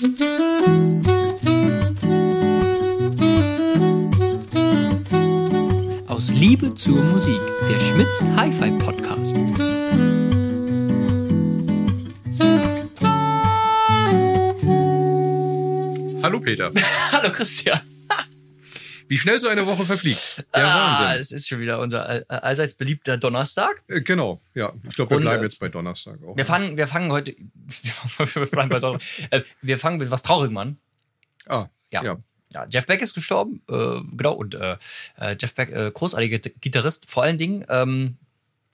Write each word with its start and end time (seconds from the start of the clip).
Aus 0.00 0.08
Liebe 6.30 6.74
zur 6.74 7.02
Musik, 7.04 7.38
der 7.68 7.78
Schmitz 7.80 8.24
Hi-Fi 8.34 8.70
Podcast. 8.78 9.36
Hallo 16.22 16.40
Peter. 16.40 16.72
Hallo 17.12 17.30
Christian. 17.30 17.89
Wie 19.10 19.18
schnell 19.18 19.40
so 19.40 19.48
eine 19.48 19.66
Woche 19.66 19.84
verfliegt. 19.84 20.44
Der 20.54 20.66
ah, 20.66 20.92
Wahnsinn. 21.00 21.20
Es 21.20 21.32
ist 21.32 21.48
schon 21.48 21.58
wieder 21.58 21.80
unser 21.80 22.06
all- 22.06 22.24
allseits 22.28 22.74
beliebter 22.74 23.16
Donnerstag. 23.18 23.82
Äh, 23.88 24.02
genau, 24.02 24.40
ja. 24.54 24.72
Ich 24.88 24.94
glaube, 24.94 25.10
wir 25.10 25.16
Und, 25.16 25.22
bleiben 25.24 25.40
äh, 25.42 25.46
jetzt 25.46 25.58
bei 25.58 25.68
Donnerstag 25.68 26.22
auch. 26.22 26.36
Wir 26.36 26.44
fangen, 26.46 26.76
wir 26.76 26.86
fangen 26.86 27.10
heute. 27.10 27.34
wir, 28.34 28.46
bleiben 28.46 28.68
bei 28.70 28.78
Donner- 28.78 29.00
äh, 29.30 29.42
wir 29.62 29.78
fangen 29.80 29.98
mit 29.98 30.12
was 30.12 30.22
Traurigem 30.22 30.56
an. 30.58 30.76
ah, 31.46 31.66
Ja. 31.90 32.04
ja. 32.04 32.16
Ja, 32.52 32.66
Jeff 32.68 32.86
Beck 32.86 33.00
ist 33.00 33.14
gestorben, 33.14 33.62
äh, 33.68 34.00
genau, 34.16 34.32
und 34.32 34.54
äh, 34.56 34.76
äh, 35.20 35.36
Jeff 35.40 35.54
Beck, 35.54 35.70
äh, 35.70 35.90
großartiger 35.92 36.38
Git- 36.38 36.60
Gitarrist, 36.60 37.08
vor 37.08 37.22
allen 37.22 37.38
Dingen 37.38 37.64
ähm, 37.68 38.16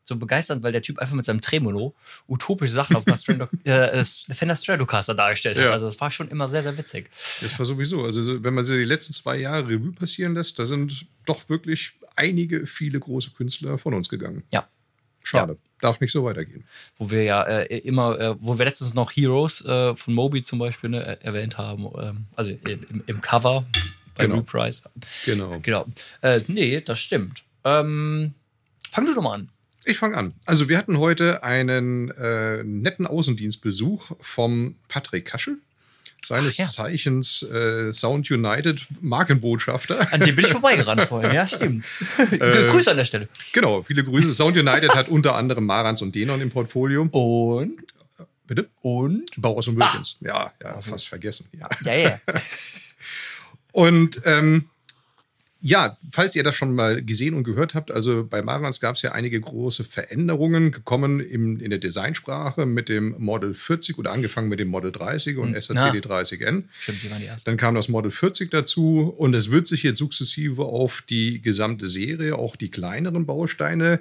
so 0.06 0.16
begeisternd, 0.16 0.62
weil 0.62 0.72
der 0.72 0.82
Typ 0.82 0.98
einfach 0.98 1.14
mit 1.14 1.24
seinem 1.24 1.40
Tremolo 1.40 1.94
utopische 2.28 2.72
Sachen 2.72 2.96
auf 2.96 3.06
einer 3.06 3.16
Strando 3.16 3.48
äh, 3.64 4.00
äh, 4.00 4.04
Fender 4.04 4.56
Stratocaster 4.56 5.14
dargestellt 5.14 5.56
hat. 5.56 5.64
Ja. 5.64 5.72
Also 5.72 5.86
das 5.86 6.00
war 6.00 6.10
schon 6.10 6.28
immer 6.28 6.48
sehr, 6.48 6.62
sehr 6.62 6.76
witzig. 6.78 7.10
Das 7.40 7.58
war 7.58 7.66
sowieso. 7.66 8.04
Also, 8.04 8.22
so, 8.22 8.44
wenn 8.44 8.54
man 8.54 8.64
so 8.64 8.74
die 8.74 8.84
letzten 8.84 9.12
zwei 9.12 9.36
Jahre 9.36 9.68
Revue 9.68 9.92
passieren 9.92 10.34
lässt, 10.34 10.58
da 10.58 10.66
sind 10.66 11.06
doch 11.24 11.48
wirklich 11.48 11.92
einige, 12.14 12.66
viele 12.66 12.98
große 13.00 13.30
Künstler 13.30 13.78
von 13.78 13.94
uns 13.94 14.08
gegangen. 14.08 14.44
Ja. 14.50 14.68
Schade. 15.22 15.58
Darf 15.80 16.00
nicht 16.00 16.12
so 16.12 16.24
weitergehen. 16.24 16.64
Wo 16.98 17.10
wir 17.10 17.24
ja 17.24 17.42
äh, 17.42 17.78
immer, 17.78 18.18
äh, 18.18 18.36
wo 18.38 18.58
wir 18.58 18.64
letztens 18.64 18.94
noch 18.94 19.10
Heroes 19.10 19.62
äh, 19.64 19.94
von 19.96 20.14
Moby 20.14 20.42
zum 20.42 20.60
Beispiel 20.60 20.90
ne, 20.90 21.04
äh, 21.04 21.24
erwähnt 21.24 21.58
haben, 21.58 21.86
ähm, 22.00 22.26
also 22.36 22.52
im, 22.52 23.02
im 23.06 23.20
Cover 23.20 23.66
bei 24.14 24.24
Genau. 24.24 24.36
Reprise. 24.36 24.82
Genau. 25.24 25.58
Genau. 25.60 25.86
Äh, 26.22 26.40
nee, 26.46 26.80
das 26.80 27.00
stimmt. 27.00 27.44
Ähm, 27.64 28.34
fang 28.90 29.04
du 29.04 29.14
doch 29.14 29.22
mal 29.22 29.34
an. 29.34 29.50
Ich 29.86 29.98
fange 29.98 30.16
an. 30.16 30.34
Also, 30.44 30.68
wir 30.68 30.78
hatten 30.78 30.98
heute 30.98 31.42
einen 31.44 32.10
äh, 32.10 32.62
netten 32.64 33.06
Außendienstbesuch 33.06 34.10
vom 34.20 34.76
Patrick 34.88 35.26
Kaschel. 35.26 35.58
Seines 36.26 36.54
Ach 36.54 36.58
ja. 36.58 36.66
Zeichens 36.66 37.42
äh, 37.44 37.92
Sound 37.92 38.28
United 38.28 38.84
Markenbotschafter. 39.00 40.12
An 40.12 40.20
dem 40.20 40.34
bin 40.34 40.44
ich 40.44 40.50
vorbeigerannt 40.50 41.02
vorhin, 41.08 41.32
ja, 41.32 41.46
stimmt. 41.46 41.84
Äh, 42.32 42.66
Grüße 42.66 42.90
an 42.90 42.96
der 42.96 43.04
Stelle. 43.04 43.28
Genau, 43.52 43.84
viele 43.84 44.02
Grüße. 44.02 44.34
Sound 44.34 44.56
United 44.56 44.90
hat 44.96 45.08
unter 45.08 45.36
anderem 45.36 45.66
Marans 45.66 46.02
und 46.02 46.16
Denon 46.16 46.40
im 46.40 46.50
Portfolio. 46.50 47.02
Und? 47.02 47.86
Bitte? 48.48 48.68
Und? 48.82 49.30
Bauers 49.36 49.68
und 49.68 49.76
Wilkins. 49.76 50.18
Ja, 50.20 50.52
ja, 50.60 50.80
fast 50.80 51.08
vergessen. 51.08 51.48
Ja. 51.52 51.68
Ja, 51.84 51.94
ja. 51.94 52.20
Und 53.72 54.22
ähm, 54.24 54.70
ja, 55.66 55.96
falls 56.12 56.36
ihr 56.36 56.44
das 56.44 56.54
schon 56.54 56.76
mal 56.76 57.02
gesehen 57.02 57.34
und 57.34 57.42
gehört 57.42 57.74
habt, 57.74 57.90
also 57.90 58.24
bei 58.24 58.40
Marans 58.40 58.80
gab 58.80 58.94
es 58.94 59.02
ja 59.02 59.10
einige 59.10 59.40
große 59.40 59.82
Veränderungen 59.82 60.70
gekommen 60.70 61.18
im, 61.18 61.58
in 61.58 61.70
der 61.70 61.80
Designsprache 61.80 62.66
mit 62.66 62.88
dem 62.88 63.16
Model 63.18 63.52
40 63.52 63.98
oder 63.98 64.12
angefangen 64.12 64.48
mit 64.48 64.60
dem 64.60 64.68
Model 64.68 64.92
30 64.92 65.38
und 65.38 65.54
Hm, 65.54 65.60
SACD 65.60 65.98
30N. 65.98 66.64
Stimmt, 66.78 67.02
die 67.02 67.10
waren 67.10 67.20
die 67.20 67.26
ersten. 67.26 67.50
Dann 67.50 67.56
kam 67.56 67.74
das 67.74 67.88
Model 67.88 68.12
40 68.12 68.48
dazu 68.48 69.12
und 69.16 69.34
es 69.34 69.50
wird 69.50 69.66
sich 69.66 69.82
jetzt 69.82 69.98
sukzessive 69.98 70.64
auf 70.64 71.02
die 71.02 71.42
gesamte 71.42 71.88
Serie, 71.88 72.38
auch 72.38 72.54
die 72.54 72.70
kleineren 72.70 73.26
Bausteine, 73.26 73.98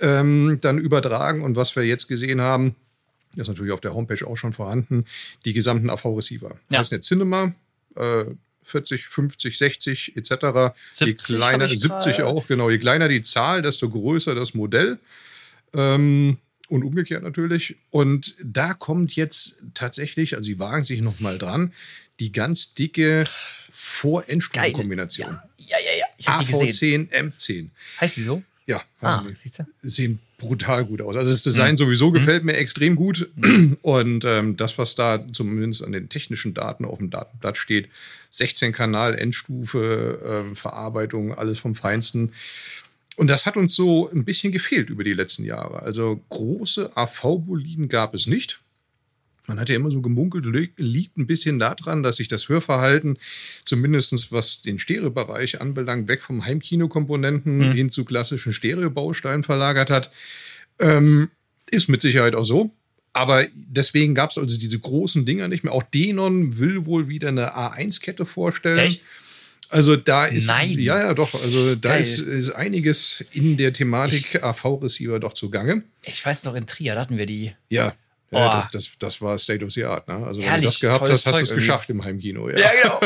ähm, 0.00 0.58
dann 0.62 0.78
übertragen. 0.78 1.42
Und 1.42 1.54
was 1.54 1.76
wir 1.76 1.84
jetzt 1.84 2.08
gesehen 2.08 2.40
haben, 2.40 2.74
das 3.36 3.42
ist 3.42 3.48
natürlich 3.48 3.72
auf 3.72 3.80
der 3.80 3.94
Homepage 3.94 4.26
auch 4.26 4.36
schon 4.36 4.52
vorhanden, 4.52 5.04
die 5.44 5.52
gesamten 5.52 5.90
AV-Receiver. 5.90 6.50
Ja. 6.70 6.78
Das 6.78 6.88
ist 6.88 6.92
eine 6.92 7.00
Cinema, 7.02 7.54
äh, 7.94 8.24
40, 8.64 9.06
50, 9.06 9.58
60 9.58 10.16
etc. 10.16 10.30
Je 10.30 10.70
70 10.92 11.36
kleiner, 11.36 11.64
hab 11.66 11.72
ich 11.72 11.80
70 11.80 12.16
gerade. 12.16 12.26
auch, 12.26 12.46
genau. 12.46 12.70
Je 12.70 12.78
kleiner 12.78 13.08
die 13.08 13.22
Zahl, 13.22 13.62
desto 13.62 13.88
größer 13.90 14.34
das 14.34 14.54
Modell. 14.54 14.98
Ähm, 15.72 16.38
und 16.68 16.82
umgekehrt 16.82 17.22
natürlich. 17.22 17.76
Und 17.90 18.36
da 18.42 18.74
kommt 18.74 19.14
jetzt 19.16 19.56
tatsächlich, 19.74 20.34
also 20.34 20.46
sie 20.46 20.58
wagen 20.58 20.82
sich 20.82 21.00
noch 21.02 21.20
mal 21.20 21.36
dran, 21.38 21.72
die 22.20 22.32
ganz 22.32 22.74
dicke 22.74 23.24
Vor-Endstufenkombination. 23.70 25.38
Ja, 25.58 25.76
ja, 25.78 25.98
ja. 25.98 26.06
Ich 26.16 26.28
habe 26.28 26.44
die 26.44 26.52
gesehen. 26.66 27.08
AV10, 27.10 27.32
M10. 27.36 27.70
Heißt 28.00 28.16
die 28.16 28.22
so? 28.22 28.42
Ja, 28.66 28.82
Ah, 29.00 29.22
siehst 29.34 29.58
du? 29.58 29.64
sehen 29.82 30.20
brutal 30.38 30.84
gut 30.84 31.00
aus. 31.00 31.16
Also 31.16 31.30
das 31.30 31.44
Mhm. 31.44 31.50
Design 31.50 31.76
sowieso 31.76 32.10
gefällt 32.10 32.44
mir 32.44 32.54
extrem 32.54 32.96
gut. 32.96 33.28
Und 33.82 34.24
ähm, 34.24 34.56
das, 34.56 34.78
was 34.78 34.94
da 34.94 35.24
zumindest 35.32 35.84
an 35.84 35.92
den 35.92 36.08
technischen 36.08 36.54
Daten 36.54 36.84
auf 36.84 36.98
dem 36.98 37.10
Datenblatt 37.10 37.56
steht, 37.56 37.88
16 38.30 38.72
Kanal, 38.72 39.14
Endstufe, 39.14 40.20
ähm, 40.26 40.56
Verarbeitung, 40.56 41.34
alles 41.34 41.58
vom 41.58 41.74
Feinsten. 41.74 42.32
Und 43.16 43.28
das 43.28 43.46
hat 43.46 43.56
uns 43.56 43.74
so 43.74 44.10
ein 44.10 44.24
bisschen 44.24 44.52
gefehlt 44.52 44.90
über 44.90 45.04
die 45.04 45.12
letzten 45.12 45.44
Jahre. 45.44 45.82
Also 45.82 46.20
große 46.30 46.96
AV-Boliden 46.96 47.88
gab 47.88 48.12
es 48.14 48.26
nicht. 48.26 48.60
Man 49.46 49.60
hat 49.60 49.68
ja 49.68 49.76
immer 49.76 49.90
so 49.90 50.00
gemunkelt, 50.00 50.46
li- 50.46 50.72
liegt 50.78 51.18
ein 51.18 51.26
bisschen 51.26 51.58
daran, 51.58 52.02
dass 52.02 52.16
sich 52.16 52.28
das 52.28 52.48
Hörverhalten, 52.48 53.18
zumindest 53.64 54.32
was 54.32 54.62
den 54.62 54.78
Stereobereich 54.78 55.60
anbelangt, 55.60 56.08
weg 56.08 56.22
vom 56.22 56.44
Heimkinokomponenten 56.46 57.58
Mhm. 57.58 57.72
hin 57.72 57.90
zu 57.90 58.04
klassischen 58.04 58.52
Stereobausteinen 58.54 59.42
verlagert 59.42 59.90
hat. 59.90 60.10
Ähm, 60.78 61.30
ist 61.70 61.88
mit 61.88 62.00
Sicherheit 62.00 62.34
auch 62.34 62.44
so. 62.44 62.70
Aber 63.12 63.46
deswegen 63.54 64.14
gab 64.14 64.30
es 64.30 64.38
also 64.38 64.58
diese 64.58 64.78
großen 64.78 65.24
Dinger 65.24 65.46
nicht 65.48 65.62
mehr. 65.62 65.72
Auch 65.72 65.84
Denon 65.84 66.58
will 66.58 66.84
wohl 66.86 67.06
wieder 67.08 67.28
eine 67.28 67.54
A1-Kette 67.56 68.26
vorstellen. 68.26 68.78
Echt? 68.78 69.02
Also 69.68 69.94
da 69.96 70.26
ist 70.26 70.46
Nein. 70.46 70.70
ja 70.78 70.98
ja 70.98 71.14
doch, 71.14 71.34
also 71.34 71.74
da 71.74 71.96
ist, 71.96 72.18
ist 72.18 72.50
einiges 72.50 73.24
in 73.32 73.56
der 73.56 73.72
Thematik 73.72 74.42
AV-Receiver 74.42 75.18
doch 75.20 75.32
zugange. 75.32 75.82
Ich 76.04 76.24
weiß 76.24 76.44
noch, 76.44 76.54
in 76.54 76.66
Trier, 76.66 76.96
hatten 76.98 77.16
wir 77.16 77.26
die. 77.26 77.52
Ja. 77.70 77.94
Oh. 78.30 78.38
Ja, 78.38 78.48
das, 78.48 78.68
das, 78.70 78.90
das 78.98 79.22
war 79.22 79.38
State 79.38 79.64
of 79.64 79.70
the 79.70 79.84
Art. 79.84 80.08
Ne? 80.08 80.14
Also, 80.26 80.40
wenn 80.40 80.48
Herrlich, 80.48 80.62
du 80.64 80.66
das 80.70 80.80
gehabt 80.80 81.08
hast, 81.08 81.26
hast 81.26 81.38
du 81.38 81.42
es 81.44 81.54
geschafft 81.54 81.88
im 81.90 82.02
Heimkino. 82.04 82.48
Ja, 82.50 82.58
Ja, 82.58 82.70
genau. 82.82 83.00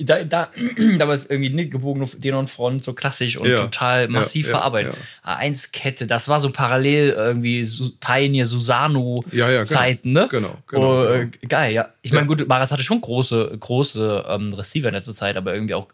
da, 0.00 0.22
da, 0.24 0.50
da 0.98 1.08
war 1.08 1.14
es 1.14 1.26
irgendwie 1.26 1.50
eine 1.50 1.66
gebogene 1.66 2.06
Denon-Front, 2.06 2.84
so 2.84 2.92
klassisch 2.92 3.36
und 3.36 3.48
Ja. 3.48 3.62
total 3.62 4.08
massiv 4.08 4.46
Ja, 4.46 4.52
ja, 4.52 4.58
verarbeitet. 4.58 4.94
A1-Kette, 5.24 6.06
das 6.06 6.28
war 6.28 6.38
so 6.38 6.50
parallel 6.50 7.10
irgendwie 7.10 7.64
Su 7.64 7.90
Pioneer, 7.98 8.44
Ja, 8.44 8.44
ja, 8.44 8.44
genau. 8.44 9.64
Susano-Zeiten, 9.64 10.12
ne? 10.12 10.28
Genau, 10.30 10.56
genau, 10.68 11.02
Oh, 11.02 11.04
äh, 11.06 11.18
genau. 11.24 11.30
geil, 11.48 11.72
ja. 11.72 11.88
Ich 12.02 12.12
meine, 12.12 12.26
gut, 12.26 12.46
Maras 12.46 12.70
hatte 12.70 12.82
schon 12.82 13.00
große, 13.00 13.56
große 13.58 14.24
ähm, 14.28 14.52
Receiver 14.52 14.88
in 14.88 14.94
letzter 14.94 15.14
Zeit, 15.14 15.36
aber 15.36 15.54
irgendwie 15.54 15.74
auch 15.74 15.88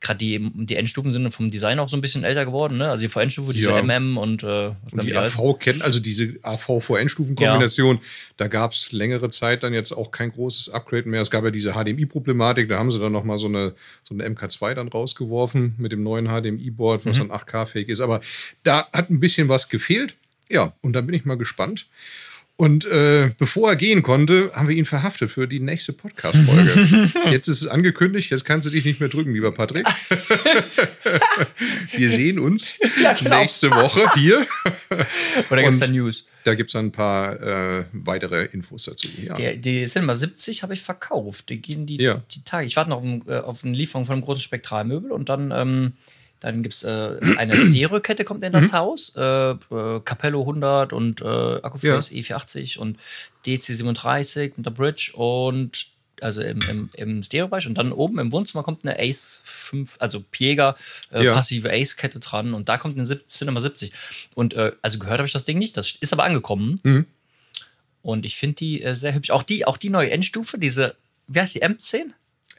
gerade 0.00 0.18
die, 0.18 0.50
die 0.54 0.76
Endstufen 0.76 1.12
sind 1.12 1.30
vom 1.34 1.50
Design 1.50 1.78
auch 1.78 1.88
so 1.90 1.96
ein 1.96 2.00
bisschen 2.00 2.24
älter 2.24 2.46
geworden, 2.46 2.78
ne? 2.78 2.88
Also 2.90 3.02
die 3.02 3.08
V-Endstufe, 3.08 3.52
diese 3.52 3.68
Ja. 3.70 3.82
MM 3.82 4.16
und, 4.16 4.42
äh, 4.42 4.72
was 4.82 4.92
Und 4.94 5.04
die? 5.04 5.14
AV 5.14 5.58
kennen, 5.58 5.82
also 5.82 6.00
diese 6.00 6.36
AV-Vor-Endstufen-Kombination, 6.42 8.00
da 8.36 8.48
gab 8.48 8.72
es 8.72 8.92
längere 8.92 9.30
Zeit 9.30 9.62
dann 9.62 9.72
jetzt 9.74 9.92
auch 9.92 10.10
kein 10.10 10.32
großes 10.32 10.70
Upgrade 10.70 11.08
mehr. 11.08 11.20
Es 11.20 11.30
gab 11.30 11.44
ja 11.44 11.50
diese 11.50 11.72
HDMI-Problematik, 11.74 12.68
da 12.68 12.78
haben 12.78 12.90
sie 12.90 12.98
dann 12.98 13.12
nochmal 13.12 13.38
so 13.38 13.46
eine, 13.48 13.74
so 14.02 14.14
eine 14.14 14.24
MK2 14.28 14.74
dann 14.74 14.88
rausgeworfen 14.88 15.74
mit 15.78 15.92
dem 15.92 16.02
neuen 16.02 16.26
HDMI-Board, 16.28 17.04
was 17.06 17.16
Mhm. 17.18 17.28
dann 17.28 17.30
8K-fähig 17.32 17.88
ist. 17.88 18.00
Aber 18.00 18.20
da 18.62 18.88
hat 18.92 19.10
ein 19.10 19.20
bisschen 19.20 19.48
was 19.48 19.68
gefehlt. 19.68 20.16
Ja, 20.48 20.72
und 20.80 20.94
da 20.94 21.00
bin 21.00 21.14
ich 21.14 21.24
mal 21.24 21.36
gespannt. 21.36 21.86
Und 22.60 22.84
äh, 22.84 23.30
bevor 23.38 23.70
er 23.70 23.76
gehen 23.76 24.02
konnte, 24.02 24.50
haben 24.54 24.68
wir 24.68 24.76
ihn 24.76 24.84
verhaftet 24.84 25.30
für 25.30 25.48
die 25.48 25.60
nächste 25.60 25.94
Podcast-Folge. 25.94 27.10
jetzt 27.30 27.48
ist 27.48 27.62
es 27.62 27.66
angekündigt, 27.66 28.30
jetzt 28.30 28.44
kannst 28.44 28.66
du 28.68 28.70
dich 28.70 28.84
nicht 28.84 29.00
mehr 29.00 29.08
drücken, 29.08 29.32
lieber 29.32 29.50
Patrick. 29.50 29.86
wir 31.96 32.10
sehen 32.10 32.38
uns 32.38 32.74
Ja, 33.02 33.14
genau. 33.14 33.38
nächste 33.40 33.70
Woche 33.70 34.10
hier. 34.14 34.46
Oder 35.50 35.62
gibt 35.62 35.72
es 35.72 35.80
da 35.80 35.86
News? 35.86 36.26
Da 36.44 36.54
gibt 36.54 36.68
es 36.68 36.76
ein 36.76 36.92
paar 36.92 37.40
äh, 37.40 37.84
weitere 37.94 38.44
Infos 38.52 38.84
dazu. 38.84 39.08
Ja. 39.24 39.34
Die, 39.36 39.56
die 39.58 39.84
Cinema 39.86 40.14
70 40.14 40.62
habe 40.62 40.74
ich 40.74 40.82
verkauft. 40.82 41.48
Die 41.48 41.62
gehen 41.62 41.86
die, 41.86 41.96
Ja. 41.96 42.22
die 42.34 42.44
Tage. 42.44 42.66
Ich 42.66 42.76
warte 42.76 42.90
noch 42.90 43.02
auf, 43.02 43.26
äh, 43.26 43.38
auf 43.38 43.64
eine 43.64 43.74
Lieferung 43.74 44.04
von 44.04 44.14
einem 44.16 44.22
großen 44.24 44.42
Spektralmöbel 44.42 45.12
und 45.12 45.30
dann, 45.30 45.50
ähm, 45.50 45.92
dann 46.40 46.62
gibt 46.62 46.74
es 46.74 46.82
äh, 46.82 47.18
eine 47.36 47.54
Stereokette 47.66 48.24
kommt 48.24 48.42
in 48.42 48.50
Mhm. 48.50 48.54
das 48.54 48.72
Haus. 48.72 49.12
Äh, 49.16 49.50
äh, 49.52 50.00
Capello 50.04 50.40
100 50.40 50.92
und 50.92 51.20
äh, 51.20 51.24
Akkuface 51.24 52.10
E480 52.10 52.78
und 52.78 52.98
DC37 53.46 54.52
mit 54.56 54.66
der 54.66 54.70
Bridge 54.70 55.12
und 55.14 55.86
also 56.22 56.42
im, 56.42 56.60
im, 56.68 56.90
im 56.94 57.22
Stereobereich 57.22 57.66
und 57.66 57.78
dann 57.78 57.92
oben 57.92 58.18
im 58.18 58.30
Wohnzimmer 58.30 58.62
kommt 58.62 58.84
eine 58.84 58.98
Ace 58.98 59.40
5, 59.42 59.96
also 60.00 60.20
Piega, 60.20 60.76
äh, 61.12 61.24
Ja. 61.24 61.32
passive 61.34 61.70
Ace-Kette 61.72 62.20
dran 62.20 62.52
und 62.52 62.68
da 62.68 62.76
kommt 62.76 62.98
eine 62.98 63.06
Cinema 63.26 63.60
70. 63.62 63.90
Und 64.34 64.52
äh, 64.52 64.72
also 64.82 64.98
gehört 64.98 65.18
habe 65.18 65.26
ich 65.26 65.32
das 65.32 65.44
Ding 65.44 65.58
nicht, 65.58 65.76
das 65.78 65.92
ist 65.98 66.12
aber 66.12 66.24
angekommen. 66.24 66.78
Mhm. 66.82 67.06
Und 68.02 68.26
ich 68.26 68.36
finde 68.36 68.56
die 68.56 68.82
äh, 68.82 68.94
sehr 68.94 69.14
hübsch. 69.14 69.30
Auch 69.30 69.42
die, 69.42 69.66
auch 69.66 69.76
die 69.78 69.88
neue 69.90 70.10
Endstufe, 70.10 70.58
diese, 70.58 70.94
wie 71.26 71.40
heißt 71.40 71.54
die, 71.54 71.62
M10? 71.62 72.10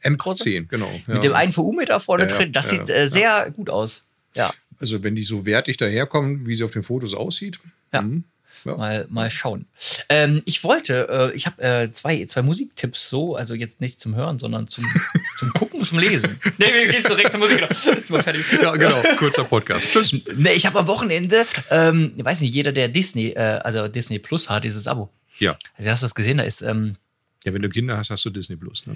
M10, 0.04 0.68
genau. 0.68 0.92
Ja. 1.08 1.14
Mit 1.16 1.24
dem 1.24 1.34
einen 1.34 1.52
VU-Meter 1.52 2.00
vorne 2.00 2.28
Ja, 2.28 2.30
drin. 2.36 2.52
Das 2.52 2.70
sieht 2.70 2.90
äh, 2.90 3.08
sehr 3.08 3.52
gut 3.52 3.70
aus. 3.70 4.06
Ja. 4.36 4.54
Also 4.80 5.04
wenn 5.04 5.16
die 5.16 5.24
so 5.24 5.46
wertig 5.46 5.78
daherkommen, 5.78 6.48
wie 6.48 6.56
sie 6.56 6.64
auf 6.64 6.72
den 6.72 6.84
Fotos 6.84 7.14
aussieht. 7.14 7.60
Ja. 7.94 8.02
mhm. 8.02 8.24
Ja. 8.64 8.76
Mal, 8.76 9.08
mal 9.10 9.30
schauen. 9.32 9.66
Ähm, 10.08 10.44
ich 10.46 10.64
wollte, 10.64 11.32
äh, 11.34 11.36
ich 11.36 11.48
habe 11.48 11.64
äh, 11.64 11.92
zwei, 11.92 12.24
zwei 12.26 12.44
Musiktipps 12.44 13.10
so, 13.10 13.36
also 13.36 13.56
jetzt 13.56 13.82
nicht 13.82 14.00
zum 14.00 14.16
Hören, 14.16 14.38
sondern 14.38 14.68
zum, 14.68 14.86
zum 15.40 15.52
Gucken, 15.54 15.82
zum 15.82 15.98
Lesen. 15.98 16.40
Nee, 16.60 16.72
wir 16.72 16.88
gehen 16.88 17.04
direkt 17.04 17.32
zur 17.32 17.40
Musik. 17.40 17.58
Genau. 17.58 18.00
Mal 18.10 18.24
fertig. 18.24 18.46
Ja, 18.62 18.76
genau. 18.76 19.02
Kurzer 19.18 19.46
Podcast. 19.46 19.88
Tschüss. 19.92 20.16
Nee, 20.36 20.54
ich 20.54 20.66
habe 20.68 20.78
am 20.78 20.86
Wochenende, 20.88 21.46
ähm, 21.72 22.14
ich 22.16 22.24
weiß 22.24 22.42
nicht, 22.42 22.54
jeder, 22.54 22.72
der 22.72 22.88
Disney, 22.88 23.30
äh, 23.30 23.40
also 23.64 23.88
Disney 23.88 24.20
Plus 24.20 24.48
hat, 24.48 24.64
dieses 24.64 24.88
Abo. 24.88 25.10
Ja. 25.40 25.58
Also 25.78 25.90
hast 25.90 26.04
du 26.04 26.06
das 26.06 26.14
gesehen, 26.16 26.38
da 26.38 26.44
ist, 26.44 26.62
ähm, 26.62 26.98
Ja, 27.46 27.54
wenn 27.54 27.64
du 27.64 27.70
Kinder 27.70 27.98
hast, 27.98 28.12
hast 28.12 28.26
du 28.26 28.30
Disney 28.30 28.58
Plus. 28.58 28.86
Ne? 28.86 28.96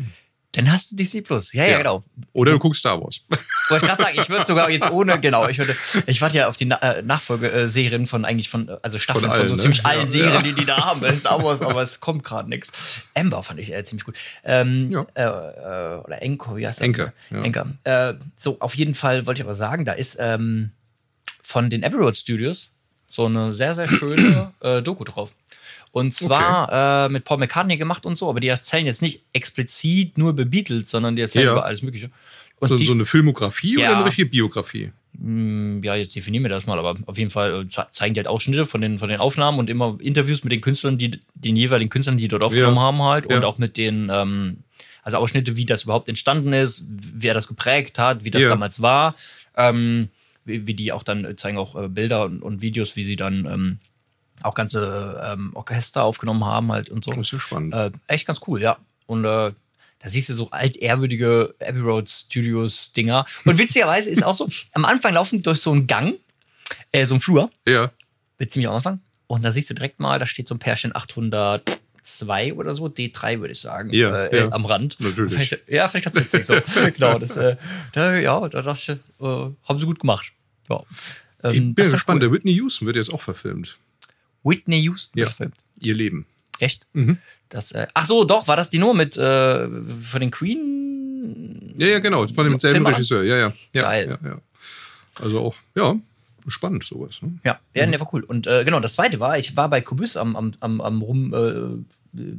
Dann 0.57 0.71
hast 0.71 0.91
du 0.91 0.95
Disney 0.95 1.21
Plus. 1.21 1.53
Ja, 1.53 1.63
ja, 1.65 1.71
Ja. 1.71 1.77
genau. 1.79 2.03
Oder 2.33 2.51
du 2.53 2.59
guckst 2.59 2.79
Star 2.79 3.01
Wars. 3.01 3.23
Wollte 3.69 3.85
ich 3.85 3.89
gerade 3.91 4.01
sagen, 4.03 4.19
ich 4.19 4.29
würde 4.29 4.45
sogar 4.45 4.69
jetzt 4.69 4.89
ohne, 4.91 5.19
genau, 5.19 5.47
ich 5.47 5.57
würde, 5.57 5.75
ich 6.07 6.21
warte 6.21 6.37
ja 6.37 6.47
auf 6.47 6.55
die 6.57 6.65
Na 6.65 6.75
äh, 6.81 7.01
Nachfolgeserien 7.01 8.07
von 8.07 8.25
eigentlich 8.25 8.49
von, 8.49 8.69
also 8.81 8.97
Staffeln 8.97 9.23
Von 9.25 9.31
von, 9.31 9.39
allen, 9.39 9.49
so 9.49 9.55
ne? 9.55 9.61
ziemlich 9.61 9.85
allen 9.85 10.01
Ja, 10.01 10.07
Serien, 10.07 10.33
ja. 10.33 10.41
die 10.41 10.53
die 10.53 10.65
da 10.65 10.77
haben. 10.77 11.01
bei 11.01 11.13
Star 11.15 11.43
Wars, 11.43 11.61
aber 11.61 11.81
es 11.81 11.99
kommt 11.99 12.23
gerade 12.23 12.49
nichts. 12.49 13.01
Ember 13.13 13.41
fand 13.43 13.59
ich 13.59 13.73
äh, 13.73 13.83
ziemlich 13.83 14.05
gut. 14.05 14.15
Ähm, 14.43 14.89
Ja. 14.91 15.05
äh, 15.15 15.23
äh, 15.23 15.99
oder 16.03 16.21
Enko, 16.21 16.55
wie 16.57 16.65
heißt 16.67 16.79
das? 16.79 16.85
Enke, 16.85 17.13
ja. 17.31 17.41
Enke. 17.43 17.65
Äh, 17.83 18.13
so, 18.37 18.57
auf 18.59 18.75
jeden 18.75 18.95
Fall 18.95 19.25
wollte 19.25 19.41
ich 19.41 19.45
aber 19.45 19.53
sagen, 19.55 19.85
da 19.85 19.93
ist 19.93 20.17
ähm, 20.19 20.71
von 21.41 21.69
den 21.69 21.83
Abbey 21.83 21.97
Road 21.97 22.17
Studios 22.17 22.69
so 23.07 23.25
eine 23.25 23.53
sehr, 23.53 23.73
sehr 23.73 23.87
schöne 23.87 24.51
äh, 24.61 24.81
Doku 24.81 25.03
drauf. 25.03 25.33
Und 25.97 26.11
zwar 26.13 27.05
äh, 27.05 27.09
mit 27.09 27.23
Paul 27.23 27.37
McCartney 27.37 27.77
gemacht 27.77 28.05
und 28.05 28.15
so, 28.17 28.29
aber 28.29 28.41
die 28.41 28.49
erzählen 28.49 28.85
jetzt 28.85 29.01
nicht 29.01 29.21
explizit 29.31 30.17
nur 30.17 30.31
über 30.31 30.43
Beatles, 30.43 30.89
sondern 30.89 31.15
die 31.15 31.21
erzählen 31.21 31.45
Ja. 31.45 31.51
über 31.53 31.63
alles 31.65 31.81
Mögliche. 31.83 32.09
Und 32.59 32.67
So, 32.67 32.77
die 32.77 32.83
so 32.83 32.91
eine 32.91 33.05
Filmografie 33.05 33.79
Ja. 33.79 33.87
oder 33.87 33.95
eine 33.99 34.05
richtige 34.05 34.29
Biografie? 34.29 34.91
hm, 35.17 35.81
ja, 35.85 35.95
jetzt 35.95 36.13
definieren 36.13 36.43
wir 36.43 36.49
das 36.49 36.65
mal, 36.65 36.77
aber 36.77 36.95
auf 37.05 37.17
jeden 37.17 37.29
Fall 37.29 37.61
äh, 37.63 37.69
ze- 37.69 37.87
zeigen 37.93 38.13
die 38.13 38.19
halt 38.19 38.27
Ausschnitte 38.27 38.65
von 38.65 38.81
den, 38.81 38.97
von 38.99 39.07
den 39.07 39.21
Aufnahmen 39.21 39.57
und 39.59 39.69
immer 39.69 39.97
Interviews 40.01 40.43
mit 40.43 40.51
den 40.51 40.59
Künstlern, 40.59 40.97
die 40.97 41.21
den 41.33 41.55
jeweiligen 41.55 41.89
Künstlern, 41.89 42.17
die 42.17 42.27
dort 42.27 42.43
aufgenommen 42.43 42.75
Ja. 42.75 42.81
haben, 42.81 43.01
halt. 43.01 43.25
Und 43.27 43.31
Ja. 43.41 43.43
auch 43.45 43.57
mit 43.57 43.77
den, 43.77 44.09
ähm, 44.11 44.57
also 45.03 45.17
Ausschnitte, 45.19 45.55
wie 45.55 45.65
das 45.65 45.83
überhaupt 45.83 46.09
entstanden 46.09 46.51
ist, 46.51 46.83
wer 46.89 47.33
das 47.33 47.47
geprägt 47.47 47.97
hat, 47.99 48.25
wie 48.25 48.31
das 48.31 48.43
Ja. 48.43 48.49
damals 48.49 48.81
war. 48.81 49.15
Ähm, 49.55 50.09
wie, 50.43 50.67
wie 50.67 50.73
die 50.73 50.91
auch 50.91 51.03
dann 51.03 51.23
äh, 51.23 51.35
zeigen 51.37 51.57
auch 51.57 51.81
äh, 51.81 51.87
Bilder 51.87 52.25
und, 52.25 52.41
und 52.41 52.61
Videos, 52.61 52.97
wie 52.97 53.03
sie 53.05 53.15
dann 53.15 53.45
ähm, 53.45 53.77
auch 54.43 54.55
ganze 54.55 55.21
ähm, 55.25 55.51
Orchester 55.53 56.03
aufgenommen 56.03 56.45
haben 56.45 56.71
halt 56.71 56.89
und 56.89 57.03
so. 57.03 57.11
Das 57.11 57.21
ist 57.21 57.31
ja 57.31 57.39
spannend. 57.39 57.73
Äh, 57.73 57.91
echt 58.07 58.27
ganz 58.27 58.41
cool, 58.47 58.61
ja. 58.61 58.77
Und 59.07 59.25
äh, 59.25 59.51
da 59.99 60.09
siehst 60.09 60.29
du 60.29 60.33
so 60.33 60.49
altehrwürdige 60.51 61.55
Abbey 61.59 61.79
Road 61.79 62.09
Studios 62.09 62.91
Dinger. 62.91 63.25
Und 63.45 63.57
witzigerweise 63.57 64.09
ist 64.09 64.23
auch 64.23 64.35
so, 64.35 64.47
am 64.73 64.85
Anfang 64.85 65.13
laufen 65.13 65.41
durch 65.41 65.61
so 65.61 65.71
einen 65.71 65.87
Gang, 65.87 66.15
äh, 66.91 67.05
so 67.05 67.15
einen 67.15 67.21
Flur, 67.21 67.49
ja. 67.67 67.91
wird 68.37 68.51
ziemlich 68.51 68.67
am 68.67 68.75
Anfang. 68.75 68.99
Und 69.27 69.43
da 69.43 69.51
siehst 69.51 69.69
du 69.69 69.73
direkt 69.73 69.99
mal, 69.99 70.19
da 70.19 70.27
steht 70.27 70.47
so 70.47 70.55
ein 70.55 70.59
Pärchen 70.59 70.95
802 70.95 72.53
oder 72.53 72.75
so, 72.75 72.85
D3 72.85 73.39
würde 73.39 73.53
ich 73.53 73.61
sagen, 73.61 73.89
Ja, 73.91 74.25
äh, 74.25 74.37
ja. 74.37 74.51
Am 74.51 74.65
Rand. 74.65 74.99
Natürlich. 74.99 75.33
Vielleicht, 75.33 75.67
ja, 75.67 75.87
vielleicht 75.87 76.05
ganz 76.05 76.15
witzig 76.17 76.45
so. 76.45 76.55
genau, 76.93 77.17
das, 77.17 77.35
äh, 77.35 77.55
da, 77.93 78.15
ja, 78.15 78.47
da 78.47 78.61
dachte 78.61 78.99
ich, 79.19 79.25
äh, 79.25 79.49
haben 79.63 79.79
sie 79.79 79.85
gut 79.85 79.99
gemacht. 79.99 80.31
Ja. 80.69 80.83
Ähm, 81.43 81.51
Ich 81.51 81.75
bin 81.75 81.91
gespannt. 81.91 82.17
cool. 82.17 82.19
Der 82.19 82.31
Whitney 82.31 82.53
Houston 82.53 82.85
wird 82.85 82.97
jetzt 82.97 83.11
auch 83.11 83.21
verfilmt. 83.21 83.79
Whitney 84.45 84.79
Houston 84.83 85.19
Ja. 85.19 85.25
verfilmt. 85.25 85.55
Ihr 85.79 85.95
Leben. 85.95 86.25
Echt? 86.59 86.85
Mhm. 86.93 87.17
Das, 87.49 87.73
äh, 87.73 87.87
ach 87.93 88.07
so, 88.07 88.23
doch, 88.23 88.47
war 88.47 88.55
das 88.55 88.69
die 88.69 88.77
nur 88.79 88.93
mit 88.93 89.17
äh, 89.17 89.67
von 89.67 90.21
den 90.21 90.31
Queen? 90.31 91.73
Ja, 91.77 91.87
ja, 91.87 91.99
genau. 91.99 92.25
Von 92.27 92.49
demselben? 92.49 92.85
Regisseur. 92.85 93.23
Ja, 93.23 93.35
ja. 93.37 93.53
ja 93.73 93.81
Geil. 93.81 94.17
Ja, 94.23 94.29
ja. 94.29 94.41
Also 95.21 95.39
auch, 95.41 95.55
ja, 95.75 95.95
spannend 96.47 96.83
sowas. 96.83 97.21
Ne? 97.21 97.39
Ja, 97.43 97.59
ja, 97.73 97.85
der 97.85 97.99
war 97.99 98.13
cool. 98.13 98.23
Und 98.23 98.47
äh, 98.47 98.63
genau, 98.63 98.79
das 98.79 98.93
zweite 98.93 99.19
war, 99.19 99.37
ich 99.37 99.55
war 99.57 99.69
bei 99.69 99.81
Kubus 99.81 100.17
am, 100.17 100.35
am, 100.35 100.53
am, 100.59 100.81
am 100.81 101.01
rum 101.01 101.33
äh, 101.33 102.19
äh, 102.19 102.35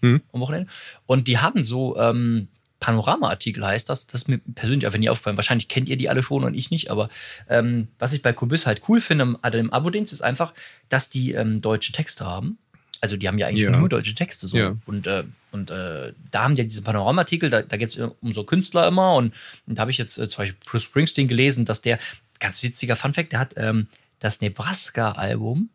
Mhm. 0.00 0.20
am 0.32 0.40
Wochenende 0.40 0.70
und 1.06 1.26
die 1.26 1.38
haben 1.38 1.64
so 1.64 1.96
ähm, 1.98 2.46
Panorama-Artikel 2.80 3.64
heißt 3.64 3.88
das. 3.88 4.06
Das 4.06 4.22
ist 4.22 4.28
mir 4.28 4.38
persönlich 4.54 4.86
einfach 4.86 4.98
nie 4.98 5.08
aufgefallen. 5.08 5.36
Wahrscheinlich 5.36 5.68
kennt 5.68 5.88
ihr 5.88 5.96
die 5.96 6.08
alle 6.08 6.22
schon 6.22 6.44
und 6.44 6.54
ich 6.54 6.70
nicht, 6.70 6.90
aber 6.90 7.08
ähm, 7.48 7.88
was 7.98 8.12
ich 8.12 8.22
bei 8.22 8.32
Kubus 8.32 8.66
halt 8.66 8.82
cool 8.88 9.00
finde 9.00 9.36
also 9.42 9.58
im 9.58 9.72
Abo-Dienst 9.72 10.12
ist 10.12 10.22
einfach, 10.22 10.52
dass 10.88 11.10
die 11.10 11.32
ähm, 11.32 11.60
deutsche 11.60 11.92
Texte 11.92 12.24
haben. 12.26 12.58
Also 13.02 13.16
die 13.16 13.28
haben 13.28 13.38
ja 13.38 13.46
eigentlich 13.46 13.64
Ja. 13.64 13.70
nur 13.78 13.88
deutsche 13.88 14.14
Texte 14.14 14.46
so. 14.46 14.56
Ja. 14.58 14.72
Und, 14.86 15.06
äh, 15.06 15.24
und 15.52 15.70
äh, 15.70 16.12
da 16.30 16.42
haben 16.42 16.54
die 16.54 16.62
ja 16.62 16.68
diese 16.68 16.82
Panorama-Artikel, 16.82 17.48
da, 17.50 17.62
da 17.62 17.76
geht 17.76 17.90
es 17.90 17.96
um 17.98 18.32
so 18.32 18.44
Künstler 18.44 18.86
immer. 18.88 19.14
Und, 19.14 19.32
und 19.66 19.78
da 19.78 19.82
habe 19.82 19.90
ich 19.90 19.98
jetzt 19.98 20.18
äh, 20.18 20.28
zum 20.28 20.42
Beispiel 20.42 20.58
Bruce 20.66 20.82
Springsteen 20.82 21.28
gelesen, 21.28 21.64
dass 21.64 21.80
der, 21.82 21.98
ganz 22.40 22.62
witziger 22.62 22.96
Funfact, 22.96 23.32
der 23.32 23.38
hat 23.38 23.54
ähm, 23.56 23.86
das 24.18 24.40
Nebraska-Album, 24.40 25.70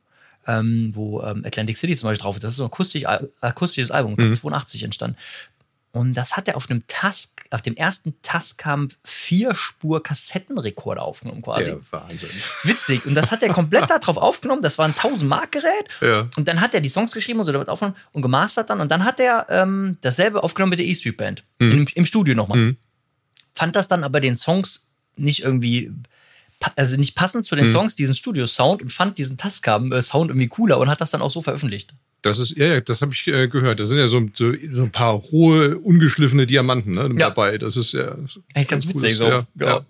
ähm, 0.47 0.91
wo 0.93 1.21
ähm, 1.23 1.43
Atlantic 1.45 1.77
City 1.77 1.95
zum 1.95 2.09
Beispiel 2.09 2.23
drauf 2.23 2.35
ist, 2.35 2.43
das 2.43 2.51
ist 2.51 2.57
so 2.57 2.63
ein 2.63 2.67
akustisch, 2.67 3.03
akustisches 3.41 3.91
Album, 3.91 4.15
Mhm. 4.17 4.33
82 4.33 4.83
entstanden. 4.83 5.17
Und 5.95 6.13
das 6.13 6.35
hat 6.35 6.49
er 6.49 6.57
auf 6.57 6.69
einem 6.69 6.85
Task, 6.87 7.45
auf 7.51 7.61
dem 7.61 7.77
ersten 7.77 8.15
Tascam 8.21 8.89
Vierspur-Kassettenrekorder 9.05 11.01
aufgenommen 11.01 11.41
quasi. 11.41 11.71
Der 11.71 11.79
Wahnsinn. 11.89 12.29
Witzig. 12.63 13.05
Und 13.05 13.15
das 13.15 13.31
hat 13.31 13.41
er 13.41 13.53
komplett 13.53 13.89
darauf 13.89 14.17
aufgenommen. 14.17 14.61
Das 14.61 14.77
war 14.77 14.85
ein 14.85 14.93
1000-Mark-Gerät. 14.93 15.87
Ja. 16.01 16.27
Und 16.35 16.49
dann 16.49 16.59
hat 16.59 16.73
er 16.73 16.81
die 16.81 16.89
Songs 16.89 17.13
geschrieben 17.13 17.39
und 17.39 17.45
so 17.45 17.53
damit 17.53 17.69
aufgenommen 17.69 17.95
und 18.11 18.21
gemastert 18.21 18.69
dann. 18.69 18.81
Und 18.81 18.91
dann 18.91 19.05
hat 19.05 19.21
er 19.21 19.45
ähm, 19.49 19.97
dasselbe 20.01 20.43
aufgenommen 20.43 20.71
mit 20.71 20.79
der 20.79 20.85
E-Street 20.85 21.15
Band. 21.15 21.43
Mhm. 21.59 21.71
Im, 21.71 21.87
Im 21.95 22.05
Studio 22.05 22.35
nochmal. 22.35 22.57
Mhm. 22.57 22.77
Fand 23.55 23.77
das 23.77 23.87
dann 23.87 24.03
aber 24.03 24.19
den 24.19 24.35
Songs 24.35 24.85
nicht 25.15 25.43
irgendwie, 25.43 25.93
also 26.75 26.97
nicht 26.97 27.15
passend 27.15 27.45
zu 27.45 27.55
den 27.55 27.67
Mhm. 27.67 27.71
Songs, 27.71 27.95
diesen 27.95 28.15
Studio-Sound 28.15 28.81
und 28.81 28.91
fand 28.91 29.17
diesen 29.17 29.37
Tascam-Sound 29.37 30.29
irgendwie 30.29 30.49
cooler 30.49 30.77
und 30.77 30.89
hat 30.89 30.99
das 30.99 31.11
dann 31.11 31.21
auch 31.21 31.31
so 31.31 31.41
veröffentlicht. 31.41 31.93
Das 32.21 32.39
ist, 32.39 32.57
ja, 32.57 32.81
das 32.81 33.03
habe 33.03 33.13
ich 33.13 33.27
äh, 33.27 33.47
gehört. 33.47 33.79
Da 33.79 33.85
sind 33.85 33.99
ja 33.99 34.07
so, 34.07 34.19
so, 34.33 34.51
so 34.71 34.81
ein 34.83 34.91
paar 34.91 35.21
hohe, 35.21 35.77
ungeschliffene 35.77 36.47
Diamanten 36.47 36.93
ne, 36.93 37.03
Ja. 37.19 37.29
dabei. 37.29 37.59
Das 37.59 37.77
ist 37.77 37.91
ja. 37.93 38.17
Echt 38.55 38.67
ganz 38.69 38.85
cooles, 38.87 39.03
witzig 39.03 39.17
so. 39.17 39.27
Ja, 39.27 39.45
Ja. 39.59 39.85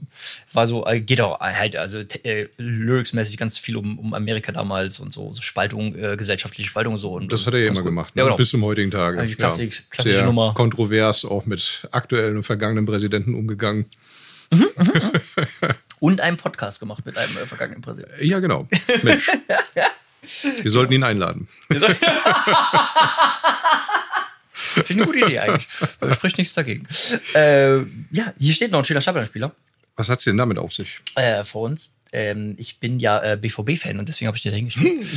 War 0.51 0.68
so, 0.68 0.86
äh, 0.86 1.00
geht 1.00 1.22
auch 1.22 1.39
halt, 1.39 1.77
also 1.77 2.00
äh, 2.24 2.48
lyricsmäßig 2.57 3.38
ganz 3.38 3.57
viel 3.57 3.77
um, 3.77 3.98
um 3.98 4.13
Amerika 4.13 4.51
damals 4.51 5.00
und 5.00 5.13
so, 5.13 5.31
so 5.31 5.42
Spaltung, 5.42 5.95
äh, 5.95 6.18
gesellschaftliche 6.18 6.68
Spaltung 6.69 6.98
so. 6.98 7.13
Und, 7.13 7.31
Das 7.31 7.45
hat 7.45 7.54
er 7.54 7.62
ja 7.62 7.68
immer 7.68 7.77
cool. 7.80 7.86
gemacht. 7.86 8.13
Ne? 8.18 8.24
genau. 8.24 8.36
Bis 8.36 8.50
zum 8.50 8.63
heutigen 8.66 8.92
Tage. 8.92 9.18
Also 9.18 9.33
Klassik- 9.36 9.83
klassische 9.89 10.16
Sehr 10.18 10.25
Nummer. 10.25 10.54
kontrovers 10.56 11.24
auch 11.24 11.45
mit 11.45 11.88
aktuellen 11.92 12.36
und 12.36 12.44
vergangenen 12.44 12.86
Präsidenten 12.86 13.33
umgegangen. 13.33 13.86
Und 16.00 16.19
einen 16.22 16.38
Podcast 16.38 16.80
gemacht 16.81 17.06
mit 17.06 17.18
einem 17.18 17.31
äh, 17.38 17.45
vergangenen 17.45 17.81
Präsidenten. 17.81 18.25
Ja, 18.27 18.39
genau. 18.39 18.68
Mensch. 19.04 19.30
Wir 20.62 20.72
sollten 20.72 20.94
ihn 20.94 21.04
einladen. 21.04 21.48
Finde 24.51 24.94
ich 24.94 24.98
eine 24.98 25.06
gute 25.06 25.19
Idee 25.19 25.39
eigentlich. 25.39 25.68
Da 26.00 26.13
spricht 26.13 26.38
nichts 26.38 26.53
dagegen. 26.53 26.88
Äh, 27.34 27.77
ja, 28.12 28.34
hier 28.39 28.53
steht 28.53 28.72
noch 28.72 28.79
ein 28.79 28.86
schöner 28.86 29.01
Stapelspieler 29.01 29.53
Was 29.96 30.10
hat's 30.10 30.24
denn 30.25 30.38
damit 30.38 30.58
auf 30.58 30.74
sich? 30.74 31.00
äh, 31.15 31.44
vor 31.44 31.63
uns. 31.63 31.91
Ähm, 32.12 32.55
ich 32.58 32.79
bin 32.79 33.00
ja 33.00 33.22
äh, 33.34 33.38
BVB-Fan 33.38 34.00
und 34.00 34.08
deswegen 34.10 34.27
habe 34.27 34.38
ich 34.38 34.44
dir 34.44 34.51
da 34.51 34.58
hingeschrieben. 34.58 35.08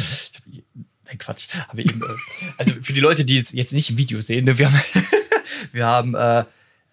Nein, 1.07 1.19
Quatsch. 1.19 1.47
Aber 1.69 1.79
eben, 1.81 2.01
äh, 2.03 2.45
also 2.57 2.75
für 2.83 2.93
die 2.93 3.01
Leute, 3.01 3.25
die 3.25 3.39
es 3.39 3.53
jetzt 3.53 3.73
nicht 3.73 3.91
im 3.91 3.99
Video 3.99 4.21
sehen, 4.21 4.45
ne, 4.45 4.59
wir 4.59 4.71
haben, 4.71 4.83
wir 5.73 5.87
haben 5.87 6.15
äh, 6.15 6.45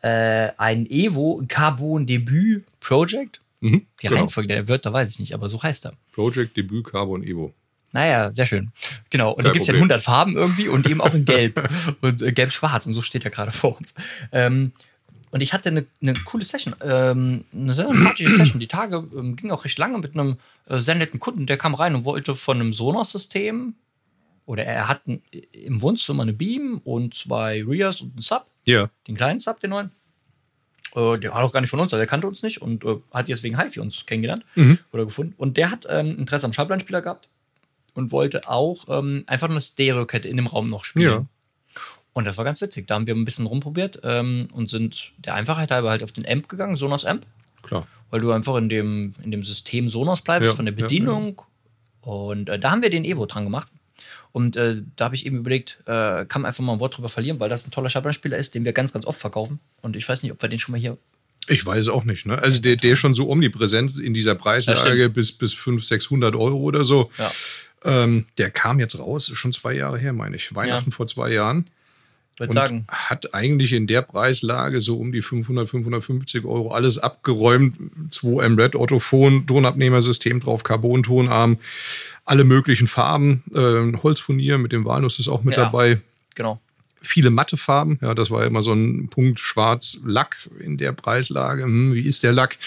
äh, 0.01 0.51
ein 0.57 0.85
Evo 0.89 1.43
Carbon 1.47 2.05
Debüt 2.05 2.63
Project. 2.79 3.41
Mhm, 3.61 3.85
Die 4.01 4.07
genau. 4.07 4.19
Reihenfolge 4.21 4.47
der 4.47 4.67
Wörter 4.67 4.93
weiß 4.93 5.09
ich 5.09 5.19
nicht, 5.19 5.33
aber 5.33 5.49
so 5.49 5.61
heißt 5.61 5.85
er. 5.87 5.93
Project 6.11 6.55
Debüt 6.57 6.85
Carbon 6.91 7.23
Evo. 7.23 7.53
Naja, 7.95 8.31
sehr 8.33 8.45
schön. 8.45 8.71
Genau. 9.09 9.31
Und 9.31 9.45
da 9.45 9.51
gibt 9.51 9.61
es 9.61 9.67
ja 9.67 9.73
Problem. 9.73 9.89
100 9.91 10.01
Farben 10.03 10.35
irgendwie 10.35 10.67
und 10.67 10.85
eben 10.87 11.01
auch 11.01 11.13
in 11.13 11.25
Gelb. 11.25 11.67
und 12.01 12.21
äh, 12.21 12.31
Gelb-Schwarz. 12.31 12.85
Und 12.85 12.93
so 12.93 13.01
steht 13.01 13.25
er 13.25 13.31
gerade 13.31 13.51
vor 13.51 13.77
uns. 13.77 13.95
Ähm, 14.31 14.71
und 15.31 15.41
ich 15.41 15.53
hatte 15.53 15.69
eine, 15.69 15.85
eine 16.01 16.13
coole 16.25 16.45
Session, 16.45 16.75
ähm, 16.81 17.45
eine 17.53 17.73
sehr 17.73 17.87
sympathische 17.87 18.29
Session. 18.37 18.59
Die 18.59 18.67
Tage 18.67 18.97
ähm, 19.17 19.35
ging 19.35 19.51
auch 19.51 19.65
recht 19.65 19.77
lange 19.79 19.97
mit 19.97 20.13
einem 20.13 20.37
äh, 20.67 20.79
sehr 20.79 20.95
netten 20.95 21.19
Kunden, 21.19 21.45
der 21.45 21.57
kam 21.57 21.73
rein 21.73 21.95
und 21.95 22.05
wollte 22.05 22.35
von 22.35 22.57
einem 22.59 22.73
Sonos-System 22.73 23.75
oder 24.45 24.63
er 24.63 24.87
hat 24.87 25.07
ein, 25.07 25.21
im 25.51 25.81
Wohnzimmer 25.81 26.23
eine 26.23 26.33
Beam 26.33 26.79
und 26.83 27.13
zwei 27.15 27.63
Rias 27.63 28.01
und 28.01 28.11
einen 28.13 28.21
Sub, 28.21 28.45
Ja. 28.65 28.89
den 29.07 29.15
kleinen 29.17 29.39
Sub, 29.39 29.59
den 29.59 29.71
neuen. 29.71 29.91
Äh, 30.95 31.17
der 31.17 31.31
war 31.33 31.43
auch 31.43 31.51
gar 31.51 31.59
nicht 31.61 31.69
von 31.69 31.79
uns, 31.79 31.91
also 31.93 31.99
der 31.99 32.07
kannte 32.07 32.27
uns 32.27 32.43
nicht 32.43 32.61
und 32.61 32.85
äh, 32.85 32.95
hat 33.11 33.27
jetzt 33.27 33.43
wegen 33.43 33.59
HiFi 33.59 33.79
uns 33.79 34.05
kennengelernt 34.05 34.45
Mhm. 34.55 34.77
oder 34.93 35.03
gefunden. 35.05 35.33
Und 35.37 35.57
der 35.57 35.71
hat 35.71 35.85
ähm, 35.89 36.17
Interesse 36.19 36.45
am 36.45 36.53
Schallplattenspieler 36.53 37.01
gehabt 37.01 37.27
und 37.95 38.11
wollte 38.11 38.47
auch 38.47 38.85
ähm, 38.87 39.23
einfach 39.25 39.49
eine 39.49 39.61
Stereokette 39.61 40.27
in 40.27 40.37
dem 40.37 40.47
Raum 40.47 40.67
noch 40.67 40.85
spielen. 40.85 41.11
Ja. 41.11 41.25
Und 42.13 42.25
das 42.25 42.37
war 42.37 42.45
ganz 42.45 42.61
witzig. 42.61 42.87
Da 42.87 42.95
haben 42.95 43.07
wir 43.07 43.15
ein 43.15 43.25
bisschen 43.25 43.45
rumprobiert 43.45 43.99
ähm, 44.03 44.47
und 44.53 44.69
sind 44.69 45.11
der 45.17 45.33
Einfachheit 45.33 45.71
halber 45.71 45.89
halt 45.89 46.03
auf 46.03 46.11
den 46.11 46.25
Amp 46.25 46.47
gegangen, 46.47 46.75
Sonos 46.75 47.03
Amp, 47.03 47.25
Klar. 47.63 47.87
weil 48.09 48.21
du 48.21 48.31
einfach 48.31 48.55
in 48.55 48.69
dem, 48.69 49.13
in 49.21 49.31
dem 49.31 49.43
System 49.43 49.89
Sonos 49.89 50.21
bleibst, 50.21 50.49
Ja, 50.49 50.55
von 50.55 50.65
der 50.65 50.75
ja, 50.75 50.81
Bedienung. 50.81 51.41
Und 51.99 52.47
äh, 52.47 52.59
da 52.59 52.71
haben 52.71 52.81
wir 52.81 52.89
den 52.89 53.03
Evo 53.03 53.25
dran 53.25 53.43
gemacht. 53.43 53.67
Und 54.31 54.57
äh, 54.57 54.81
da 54.95 55.05
habe 55.05 55.15
ich 55.15 55.25
eben 55.25 55.37
überlegt, 55.39 55.79
äh, 55.87 56.25
kann 56.25 56.41
man 56.41 56.45
einfach 56.45 56.63
mal 56.63 56.73
ein 56.73 56.79
Wort 56.79 56.97
drüber 56.97 57.09
verlieren, 57.09 57.39
weil 57.39 57.49
das 57.49 57.67
ein 57.67 57.71
toller 57.71 57.89
Schallplattenspieler 57.89 58.37
ist, 58.37 58.55
den 58.55 58.63
wir 58.63 58.73
ganz, 58.73 58.93
ganz 58.93 59.05
oft 59.05 59.19
verkaufen. 59.19 59.59
Und 59.81 59.95
ich 59.95 60.07
weiß 60.07 60.23
nicht, 60.23 60.31
ob 60.31 60.41
wir 60.41 60.49
den 60.49 60.59
schon 60.59 60.73
mal 60.73 60.79
hier. 60.79 60.97
Ich 61.47 61.65
weiß 61.65 61.89
auch 61.89 62.05
nicht. 62.05 62.25
Ne? 62.25 62.37
Also 62.37 62.61
der, 62.61 62.75
der 62.75 62.93
ist 62.93 62.99
schon 62.99 63.13
so 63.13 63.29
omnipräsent 63.29 63.97
in 63.97 64.13
dieser 64.13 64.35
Preislage 64.35 65.09
bis, 65.09 65.31
bis 65.31 65.53
500, 65.53 65.85
600 65.85 66.35
Euro 66.35 66.57
oder 66.57 66.83
so. 66.83 67.11
Ja. 67.17 67.31
Ähm, 67.85 68.25
der 68.37 68.49
kam 68.49 68.79
jetzt 68.79 68.97
raus, 68.99 69.31
schon 69.33 69.53
zwei 69.53 69.73
Jahre 69.73 69.97
her, 69.97 70.13
meine 70.13 70.35
ich. 70.35 70.53
Weihnachten 70.55 70.89
ja. 70.89 70.95
vor 70.95 71.07
zwei 71.07 71.31
Jahren. 71.31 71.67
Würde 72.37 72.53
sagen. 72.53 72.85
Hat 72.89 73.33
eigentlich 73.33 73.71
in 73.71 73.87
der 73.87 74.01
Preislage 74.01 74.81
so 74.81 74.97
um 74.97 75.13
die 75.13 75.21
500, 75.21 75.69
550 75.69 76.43
Euro 76.43 76.71
alles 76.71 76.97
abgeräumt. 76.97 77.77
2M 78.11 78.57
Red 78.61 78.75
Autophon, 78.75 79.47
Tonabnehmersystem 79.47 80.41
drauf, 80.41 80.63
Carbon-Tonarm, 80.63 81.57
alle 82.25 82.43
möglichen 82.43 82.87
Farben. 82.87 83.43
Äh, 83.53 83.97
Holzfurnier 84.03 84.57
mit 84.57 84.73
dem 84.73 84.83
Walnuss 84.83 85.19
ist 85.19 85.29
auch 85.29 85.43
mit 85.43 85.55
ja, 85.55 85.63
dabei. 85.63 86.01
Genau 86.33 86.59
viele 87.05 87.29
matte 87.29 87.57
Farben. 87.57 87.99
Ja, 88.01 88.13
das 88.13 88.31
war 88.31 88.45
immer 88.45 88.61
so 88.61 88.73
ein 88.73 89.07
Punkt 89.09 89.39
schwarz 89.39 89.99
Lack 90.05 90.49
in 90.59 90.77
der 90.77 90.91
Preislage. 90.91 91.63
Hm, 91.63 91.93
wie 91.93 92.01
ist 92.01 92.23
der 92.23 92.33
Lack? 92.33 92.57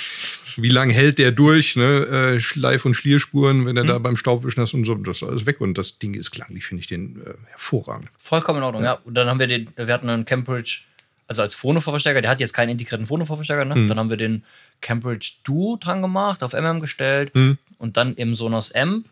Wie 0.57 0.71
lange 0.71 0.93
hält 0.93 1.19
der 1.19 1.31
durch? 1.31 1.77
Ne? 1.77 1.85
Äh, 1.85 2.41
Schleif- 2.41 2.85
und 2.85 2.95
Schlierspuren, 2.95 3.67
wenn 3.67 3.77
er 3.77 3.85
mhm. 3.85 3.89
da 3.89 3.99
beim 3.99 4.17
Staubwischen 4.17 4.61
ist 4.63 4.75
und 4.75 4.85
so, 4.85 4.95
das 4.95 5.23
ist 5.23 5.29
alles 5.29 5.47
weg. 5.47 5.61
Und 5.61 5.79
das 5.79 5.99
Ding 5.99 6.15
ist 6.15 6.31
klanglich, 6.31 6.67
finde 6.67 6.81
ich 6.81 6.87
den 6.87 7.21
äh, 7.21 7.35
hervorragend. 7.51 8.09
Vollkommen 8.19 8.59
in 8.59 8.65
Ordnung, 8.65 8.83
ja. 8.83 8.95
ja. 8.95 9.01
Und 9.05 9.15
dann 9.15 9.29
haben 9.29 9.39
wir 9.39 9.47
den, 9.47 9.71
wir 9.77 9.93
hatten 9.93 10.09
einen 10.09 10.25
Cambridge, 10.25 10.81
also 11.27 11.43
als 11.43 11.55
Phono-Vorverstärker, 11.55 12.23
der 12.23 12.31
hat 12.31 12.41
jetzt 12.41 12.55
keinen 12.55 12.71
integrierten 12.71 13.07
Phono-Vorverstärker, 13.07 13.65
ne? 13.65 13.77
Mhm. 13.77 13.89
Dann 13.89 13.99
haben 13.99 14.11
wir 14.11 14.17
den 14.17 14.45
Cambridge 14.81 15.35
Duo 15.45 15.77
dran 15.77 16.03
gemacht, 16.03 16.43
auf 16.43 16.55
MM 16.55 16.81
gestellt 16.81 17.35
mhm. 17.35 17.59
und 17.79 17.97
dann 17.97 18.15
im 18.15 18.35
Sonos 18.35 18.75
Amp 18.75 19.07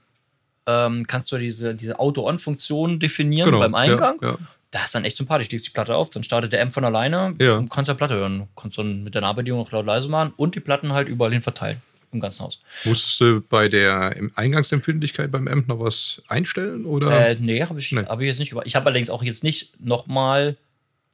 ähm, 0.66 1.06
kannst 1.06 1.30
du 1.30 1.38
diese, 1.38 1.75
diese 1.75 1.99
Auto-On-Funktion 1.99 2.99
definieren 2.99 3.47
genau. 3.47 3.61
beim 3.61 3.75
Eingang. 3.75 4.16
Ja, 4.21 4.30
ja 4.30 4.38
das 4.76 4.87
ist 4.87 4.95
dann 4.95 5.04
echt 5.04 5.16
sympathisch. 5.16 5.50
Legst 5.50 5.66
die 5.66 5.71
Platte 5.71 5.95
auf, 5.95 6.11
dann 6.11 6.23
startet 6.23 6.52
der 6.52 6.62
Amp 6.62 6.73
von 6.73 6.85
alleine 6.85 7.35
ja. 7.40 7.56
und 7.56 7.71
kannst 7.71 7.88
ja 7.88 7.95
Platte 7.95 8.14
hören. 8.14 8.47
Kannst 8.56 8.78
dann 8.78 9.04
mit 9.04 9.14
der 9.14 9.23
Nahbedienung 9.23 9.61
auch 9.61 9.73
laut 9.73 9.87
leise 9.87 10.09
machen 10.09 10.33
und 10.37 10.54
die 10.54 10.61
Platten 10.61 10.92
halt 10.92 11.09
überall 11.09 11.33
hin 11.33 11.42
verteilen. 11.42 11.80
Im 12.12 12.21
ganzen 12.21 12.45
Haus. 12.45 12.61
Musstest 12.85 13.21
du 13.21 13.40
bei 13.40 13.68
der 13.68 14.14
Eingangsempfindlichkeit 14.37 15.30
beim 15.33 15.49
Amp 15.49 15.66
noch 15.66 15.80
was 15.80 16.23
einstellen? 16.28 16.85
Oder? 16.85 17.30
Äh, 17.30 17.37
nee, 17.40 17.62
habe 17.62 17.78
ich, 17.78 17.90
nee. 17.92 18.04
Hab 18.04 18.21
ich 18.21 18.26
jetzt 18.26 18.38
nicht. 18.38 18.54
Ich 18.64 18.76
habe 18.76 18.87
allerdings 18.87 19.11
auch 19.11 19.23
jetzt 19.23 19.42
nicht 19.42 19.80
nochmal 19.80 20.56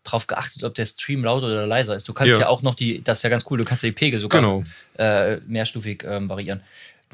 drauf 0.04 0.26
geachtet, 0.26 0.64
ob 0.64 0.74
der 0.74 0.84
Stream 0.84 1.24
lauter 1.24 1.46
oder 1.46 1.66
leiser 1.66 1.94
ist. 1.94 2.08
Du 2.08 2.12
kannst 2.12 2.32
ja, 2.32 2.40
ja 2.40 2.48
auch 2.48 2.62
noch 2.62 2.74
die, 2.74 3.02
das 3.02 3.18
ist 3.18 3.22
ja 3.22 3.30
ganz 3.30 3.44
cool, 3.48 3.58
du 3.58 3.64
kannst 3.64 3.82
ja 3.84 3.88
die 3.88 3.94
Pegel 3.94 4.18
sogar 4.18 4.40
genau. 4.40 4.64
äh, 4.98 5.38
mehrstufig 5.46 6.04
ähm, 6.04 6.28
variieren. 6.28 6.60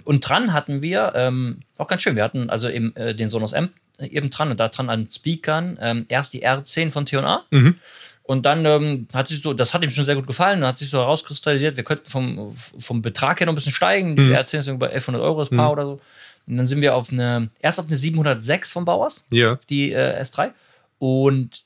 Und 0.05 0.29
dran 0.29 0.53
hatten 0.53 0.83
wir, 0.83 1.13
ähm, 1.15 1.59
auch 1.77 1.89
ganz 1.89 2.03
schön, 2.03 2.17
wir 2.17 2.25
hatten 2.25 2.51
also 2.51 2.69
eben 2.69 2.95
äh, 2.97 3.15
den 3.15 3.29
Sonos 3.29 3.55
Amp 3.55 3.73
eben 4.01 4.31
dran 4.31 4.51
und 4.51 4.61
da 4.61 4.69
dran 4.69 4.91
an 4.91 5.09
Speakern 5.11 5.79
ähm, 5.81 6.07
erst 6.09 6.33
die 6.35 6.47
R10 6.47 6.91
von 6.91 7.07
T&A 7.07 7.45
mhm. 7.51 7.77
und 8.23 8.47
dann 8.47 8.65
ähm, 8.65 9.09
hat 9.13 9.29
sich 9.29 9.43
so, 9.43 9.53
das 9.53 9.75
hat 9.75 9.83
ihm 9.83 9.91
schon 9.91 10.05
sehr 10.05 10.15
gut 10.15 10.27
gefallen, 10.27 10.61
dann 10.61 10.69
hat 10.69 10.79
sich 10.79 10.91
so 10.91 10.99
herauskristallisiert, 10.99 11.77
wir 11.77 11.85
könnten 11.85 12.09
vom, 12.09 12.55
vom 12.55 13.03
Betrag 13.03 13.41
her 13.41 13.47
noch 13.47 13.53
ein 13.53 13.57
bisschen 13.57 13.73
steigen, 13.73 14.17
die 14.17 14.23
mhm. 14.23 14.35
R10 14.35 14.59
ist 14.61 14.67
über 14.69 14.87
1100 14.87 15.23
Euro 15.23 15.41
das 15.41 15.51
Paar 15.51 15.67
mhm. 15.67 15.73
oder 15.73 15.85
so. 15.85 16.01
Und 16.47 16.57
dann 16.57 16.67
sind 16.67 16.81
wir 16.81 16.95
auf 16.95 17.13
eine, 17.13 17.51
erst 17.61 17.79
auf 17.79 17.89
eine 17.89 17.97
706 17.97 18.73
von 18.73 18.85
Bauers, 18.85 19.27
ja. 19.31 19.59
die 19.69 19.93
äh, 19.93 20.23
S3 20.23 20.51
und 20.99 21.65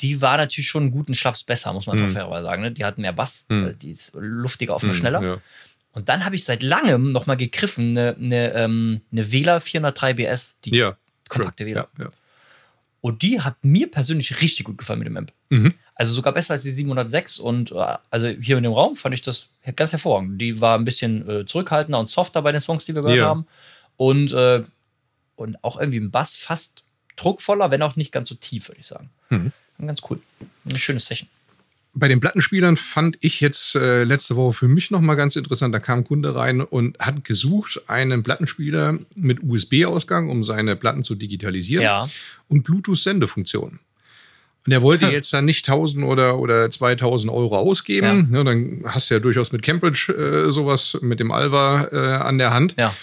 die 0.00 0.20
war 0.20 0.36
natürlich 0.36 0.68
schon 0.68 0.82
einen 0.82 0.92
guten 0.92 1.14
Schlaps 1.14 1.44
besser, 1.44 1.72
muss 1.72 1.86
man 1.86 1.98
mhm. 1.98 2.08
fairerweise 2.08 2.44
sagen. 2.44 2.62
Ne? 2.62 2.72
Die 2.72 2.84
hat 2.84 2.98
mehr 2.98 3.12
Bass, 3.12 3.46
mhm. 3.48 3.76
die 3.80 3.90
ist 3.90 4.12
luftiger, 4.14 4.74
offener, 4.74 4.92
mhm, 4.92 4.96
schneller. 4.96 5.22
Ja. 5.22 5.36
Und 5.92 6.08
dann 6.08 6.24
habe 6.24 6.36
ich 6.36 6.44
seit 6.44 6.62
langem 6.62 7.12
nochmal 7.12 7.36
gegriffen, 7.36 7.90
eine, 7.90 8.16
eine, 8.16 8.52
ähm, 8.54 9.00
eine 9.12 9.30
Wähler 9.30 9.60
403 9.60 10.14
BS, 10.14 10.56
die 10.64 10.76
ja 10.76 10.96
kompakte 11.32 11.66
Wähler. 11.66 11.88
Ja, 11.98 12.04
ja. 12.04 12.10
Und 13.00 13.22
die 13.22 13.40
hat 13.40 13.56
mir 13.62 13.90
persönlich 13.90 14.40
richtig 14.40 14.64
gut 14.64 14.78
gefallen 14.78 15.00
mit 15.00 15.08
dem 15.08 15.16
Amp. 15.16 15.32
Mhm. 15.50 15.74
Also 15.94 16.14
sogar 16.14 16.32
besser 16.32 16.52
als 16.52 16.62
die 16.62 16.70
706. 16.70 17.38
Und 17.38 17.72
äh, 17.72 17.96
also 18.10 18.28
hier 18.28 18.56
in 18.56 18.62
dem 18.62 18.72
Raum 18.72 18.96
fand 18.96 19.14
ich 19.14 19.22
das 19.22 19.48
ganz 19.74 19.90
hervorragend. 19.90 20.40
Die 20.40 20.60
war 20.60 20.78
ein 20.78 20.84
bisschen 20.84 21.28
äh, 21.28 21.46
zurückhaltender 21.46 21.98
und 21.98 22.10
softer 22.10 22.42
bei 22.42 22.52
den 22.52 22.60
Songs, 22.60 22.84
die 22.84 22.94
wir 22.94 23.02
gehört 23.02 23.18
ja. 23.18 23.26
haben. 23.26 23.46
Und, 23.96 24.32
äh, 24.32 24.62
und 25.34 25.62
auch 25.64 25.78
irgendwie 25.80 25.98
im 25.98 26.12
Bass 26.12 26.36
fast 26.36 26.84
druckvoller, 27.16 27.70
wenn 27.72 27.82
auch 27.82 27.96
nicht 27.96 28.12
ganz 28.12 28.28
so 28.28 28.36
tief, 28.36 28.68
würde 28.68 28.80
ich 28.80 28.86
sagen. 28.86 29.10
Mhm. 29.30 29.52
Ganz 29.84 30.00
cool. 30.08 30.20
Ein 30.64 30.78
schönes 30.78 31.06
Session 31.06 31.28
bei 31.94 32.08
den 32.08 32.20
Plattenspielern 32.20 32.76
fand 32.76 33.18
ich 33.20 33.40
jetzt 33.40 33.74
äh, 33.74 34.04
letzte 34.04 34.34
Woche 34.36 34.54
für 34.54 34.68
mich 34.68 34.90
nochmal 34.90 35.16
ganz 35.16 35.36
interessant. 35.36 35.74
Da 35.74 35.78
kam 35.78 36.00
ein 36.00 36.04
Kunde 36.04 36.34
rein 36.34 36.62
und 36.62 36.98
hat 36.98 37.24
gesucht 37.24 37.82
einen 37.86 38.22
Plattenspieler 38.22 38.98
mit 39.14 39.42
USB-Ausgang, 39.42 40.30
um 40.30 40.42
seine 40.42 40.74
Platten 40.74 41.02
zu 41.02 41.14
digitalisieren 41.14 41.84
ja. 41.84 42.08
und 42.48 42.62
Bluetooth-Sendefunktion. 42.64 43.78
Und 44.64 44.72
er 44.72 44.80
wollte 44.80 45.06
jetzt 45.10 45.32
dann 45.34 45.44
nicht 45.44 45.68
1000 45.68 46.04
oder, 46.04 46.38
oder 46.38 46.70
2000 46.70 47.30
Euro 47.30 47.58
ausgeben. 47.58 48.30
Ja. 48.30 48.38
ja 48.38 48.44
dann 48.44 48.84
hast 48.86 49.10
du 49.10 49.14
ja 49.14 49.20
durchaus 49.20 49.52
mit 49.52 49.62
Cambridge 49.62 50.12
äh, 50.12 50.50
sowas 50.50 50.96
mit 51.02 51.20
dem 51.20 51.30
Alva 51.30 51.88
äh, 51.92 52.22
an 52.22 52.38
der 52.38 52.54
Hand. 52.54 52.74
Ja. 52.78 52.94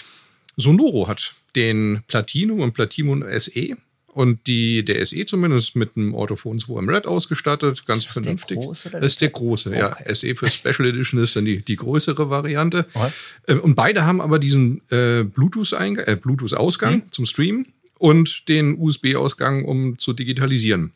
Sonoro 0.56 1.06
hat 1.06 1.34
den 1.54 2.02
Platinum 2.08 2.60
und 2.60 2.72
Platinum 2.72 3.24
SE 3.38 3.76
und 4.12 4.46
die, 4.46 4.84
der 4.84 5.04
SE 5.06 5.24
zumindest 5.24 5.76
mit 5.76 5.96
einem 5.96 6.14
Orthophon 6.14 6.58
2M 6.58 6.92
Red 6.92 7.06
ausgestattet, 7.06 7.84
ganz 7.86 8.04
ist 8.04 8.12
vernünftig. 8.12 8.56
Der 8.58 8.66
große, 8.66 8.90
das 8.90 9.04
ist 9.04 9.20
der 9.20 9.30
große, 9.30 9.70
okay. 9.70 9.78
ja. 9.78 10.14
SE 10.14 10.34
für 10.34 10.48
Special 10.48 10.88
Edition 10.88 11.22
ist 11.22 11.36
dann 11.36 11.44
die, 11.44 11.62
die 11.62 11.76
größere 11.76 12.28
Variante. 12.30 12.86
Okay. 12.94 13.58
Und 13.60 13.74
beide 13.74 14.04
haben 14.04 14.20
aber 14.20 14.38
diesen 14.38 14.82
äh, 14.90 15.24
Bluetooth-Ausgang 15.24 15.96
äh, 15.98 16.16
Bluetooth 16.20 16.52
hm. 16.80 17.02
zum 17.12 17.26
Streamen 17.26 17.66
und 17.98 18.48
den 18.48 18.78
USB-Ausgang, 18.78 19.64
um 19.64 19.98
zu 19.98 20.12
digitalisieren. 20.12 20.92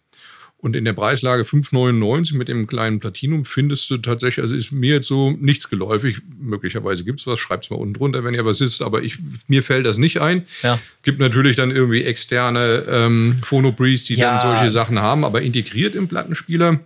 Und 0.65 0.75
in 0.75 0.87
der 0.87 0.95
Preislage 0.95 1.43
5,99 1.43 2.39
mit 2.39 2.49
dem 2.49 2.67
kleinen 2.67 2.99
Platinum 2.99 3.45
findest 3.45 3.91
du 3.91 3.99
tatsächlich, 3.99 4.43
also 4.43 4.57
ist 4.57 4.73
mir 4.73 4.95
jetzt 4.95 5.09
so 5.09 5.33
nichts 5.33 5.69
geläufig. 5.69 6.23
Möglicherweise 6.41 7.05
gibt 7.05 7.21
es 7.21 7.27
was, 7.27 7.39
schreibt 7.39 7.67
es 7.67 7.71
mal 7.71 7.77
unten 7.77 7.93
drunter, 7.93 8.25
wenn 8.25 8.33
ihr 8.33 8.47
was 8.47 8.63
ist, 8.63 8.81
aber 8.81 9.03
ich, 9.03 9.19
mir 9.47 9.63
fällt 9.63 9.85
das 9.85 9.99
nicht 9.99 10.23
ein. 10.23 10.47
Ja. 10.63 10.79
Gibt 11.03 11.19
natürlich 11.19 11.57
dann 11.57 11.71
irgendwie 11.71 12.05
externe 12.05 12.83
ähm, 12.89 13.41
Phonobreeze, 13.43 14.07
die 14.07 14.15
ja. 14.15 14.39
dann 14.39 14.41
solche 14.41 14.71
Sachen 14.71 14.99
haben, 15.01 15.27
aber 15.27 15.43
integriert 15.43 15.95
im 15.95 16.09
Plattenspieler 16.09 16.81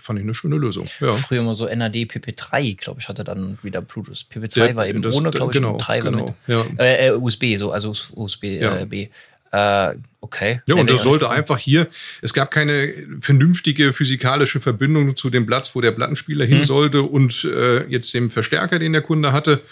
fand 0.00 0.18
ich 0.18 0.24
eine 0.24 0.34
schöne 0.34 0.56
Lösung. 0.56 0.86
Ja. 0.98 1.12
Früher 1.12 1.38
immer 1.38 1.54
so 1.54 1.66
NAD 1.66 1.94
PP3, 1.94 2.76
glaube 2.76 2.98
ich, 3.00 3.08
hatte 3.08 3.22
dann 3.22 3.58
wieder 3.62 3.80
Bluetooth. 3.80 4.26
PP2 4.28 4.70
ja, 4.70 4.74
war 4.74 4.88
eben 4.88 5.02
das, 5.02 5.14
ohne, 5.14 5.30
glaube 5.30 5.52
ich, 5.52 5.54
genau, 5.54 5.74
und 5.74 5.78
3 5.78 6.00
genau, 6.00 6.18
mit. 6.18 6.34
Ja. 6.48 6.66
Äh, 6.78 7.12
USB, 7.12 7.56
so, 7.56 7.70
also 7.70 7.94
USB 8.12 8.42
ja. 8.42 8.80
äh, 8.80 8.86
B. 8.86 9.08
Äh, 9.54 9.98
okay. 10.20 10.60
Ja, 10.66 10.74
und 10.74 10.90
das 10.90 11.04
sollte 11.04 11.30
einfach 11.30 11.58
hier, 11.58 11.86
es 12.22 12.34
gab 12.34 12.50
keine 12.50 12.92
vernünftige 13.20 13.92
physikalische 13.92 14.60
Verbindung 14.60 15.14
zu 15.16 15.30
dem 15.30 15.46
Platz, 15.46 15.76
wo 15.76 15.80
der 15.80 15.92
Plattenspieler 15.92 16.44
hin 16.44 16.58
hm. 16.58 16.64
sollte 16.64 17.02
und 17.02 17.44
äh, 17.44 17.86
jetzt 17.86 18.12
dem 18.14 18.30
Verstärker, 18.30 18.80
den 18.80 18.92
der 18.92 19.02
Kunde 19.02 19.32
hatte. 19.32 19.62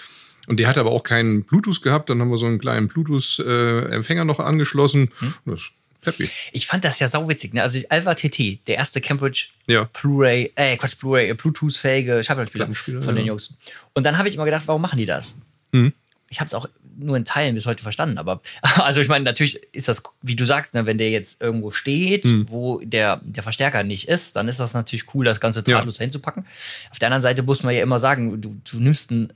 Und 0.46 0.60
der 0.60 0.68
hatte 0.68 0.78
aber 0.78 0.92
auch 0.92 1.02
keinen 1.02 1.44
Bluetooth 1.44 1.82
gehabt. 1.82 2.10
Dann 2.10 2.20
haben 2.20 2.30
wir 2.30 2.38
so 2.38 2.46
einen 2.46 2.58
kleinen 2.58 2.88
Bluetooth-Empfänger 2.88 4.24
noch 4.24 4.38
angeschlossen. 4.38 5.10
Hm. 5.18 5.56
Happy. 6.04 6.28
Ich 6.52 6.66
fand 6.66 6.84
das 6.84 6.98
ja 6.98 7.08
sauwitzig. 7.08 7.54
Ne? 7.54 7.62
Also 7.62 7.80
Alpha 7.88 8.14
TT, 8.14 8.66
der 8.66 8.76
erste 8.76 9.00
Cambridge 9.00 9.46
ja. 9.68 9.88
Blu-ray, 9.92 10.52
äh, 10.56 10.76
Quatsch, 10.76 10.98
Blu-ray, 10.98 11.32
Bluetooth-fähige 11.34 12.22
Schallplattenspieler 12.24 13.02
von 13.02 13.14
den 13.14 13.24
ja. 13.24 13.32
Jungs. 13.32 13.54
Und 13.94 14.04
dann 14.04 14.18
habe 14.18 14.28
ich 14.28 14.34
immer 14.34 14.44
gedacht, 14.44 14.64
warum 14.66 14.82
machen 14.82 14.98
die 14.98 15.06
das? 15.06 15.36
Mhm 15.72 15.92
ich 16.32 16.40
habe 16.40 16.48
es 16.48 16.54
auch 16.54 16.66
nur 16.98 17.16
in 17.16 17.24
Teilen 17.24 17.54
bis 17.54 17.66
heute 17.66 17.82
verstanden, 17.82 18.18
aber 18.18 18.40
also 18.76 19.00
ich 19.00 19.08
meine, 19.08 19.24
natürlich 19.24 19.60
ist 19.72 19.88
das, 19.88 20.02
wie 20.22 20.36
du 20.36 20.44
sagst, 20.44 20.74
ne, 20.74 20.86
wenn 20.86 20.98
der 20.98 21.10
jetzt 21.10 21.40
irgendwo 21.40 21.70
steht, 21.70 22.24
mhm. 22.24 22.46
wo 22.48 22.80
der, 22.80 23.20
der 23.24 23.42
Verstärker 23.42 23.82
nicht 23.82 24.08
ist, 24.08 24.36
dann 24.36 24.48
ist 24.48 24.60
das 24.60 24.74
natürlich 24.74 25.14
cool, 25.14 25.24
das 25.24 25.40
Ganze 25.40 25.62
drahtlos 25.62 25.98
ja. 25.98 26.02
hinzupacken. 26.02 26.46
Auf 26.90 26.98
der 26.98 27.08
anderen 27.08 27.22
Seite 27.22 27.42
muss 27.42 27.62
man 27.62 27.74
ja 27.74 27.82
immer 27.82 27.98
sagen, 27.98 28.40
du, 28.40 28.56
du 28.70 28.78
nimmst 28.78 29.10
einen, 29.10 29.32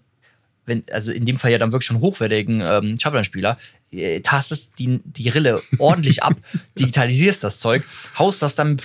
wenn, 0.64 0.84
also 0.90 1.12
in 1.12 1.24
dem 1.24 1.38
Fall 1.38 1.52
ja 1.52 1.58
dann 1.58 1.72
wirklich 1.72 1.86
schon 1.86 2.00
hochwertigen 2.00 2.60
ähm, 2.60 2.98
Schablanspieler, 2.98 3.58
äh, 3.92 4.20
tastest 4.20 4.72
die, 4.78 5.00
die 5.04 5.28
Rille 5.28 5.62
ordentlich 5.78 6.22
ab, 6.22 6.34
digitalisierst 6.78 7.44
das 7.44 7.58
Zeug, 7.58 7.84
haust 8.18 8.42
das 8.42 8.54
dann 8.54 8.70
mit 8.70 8.84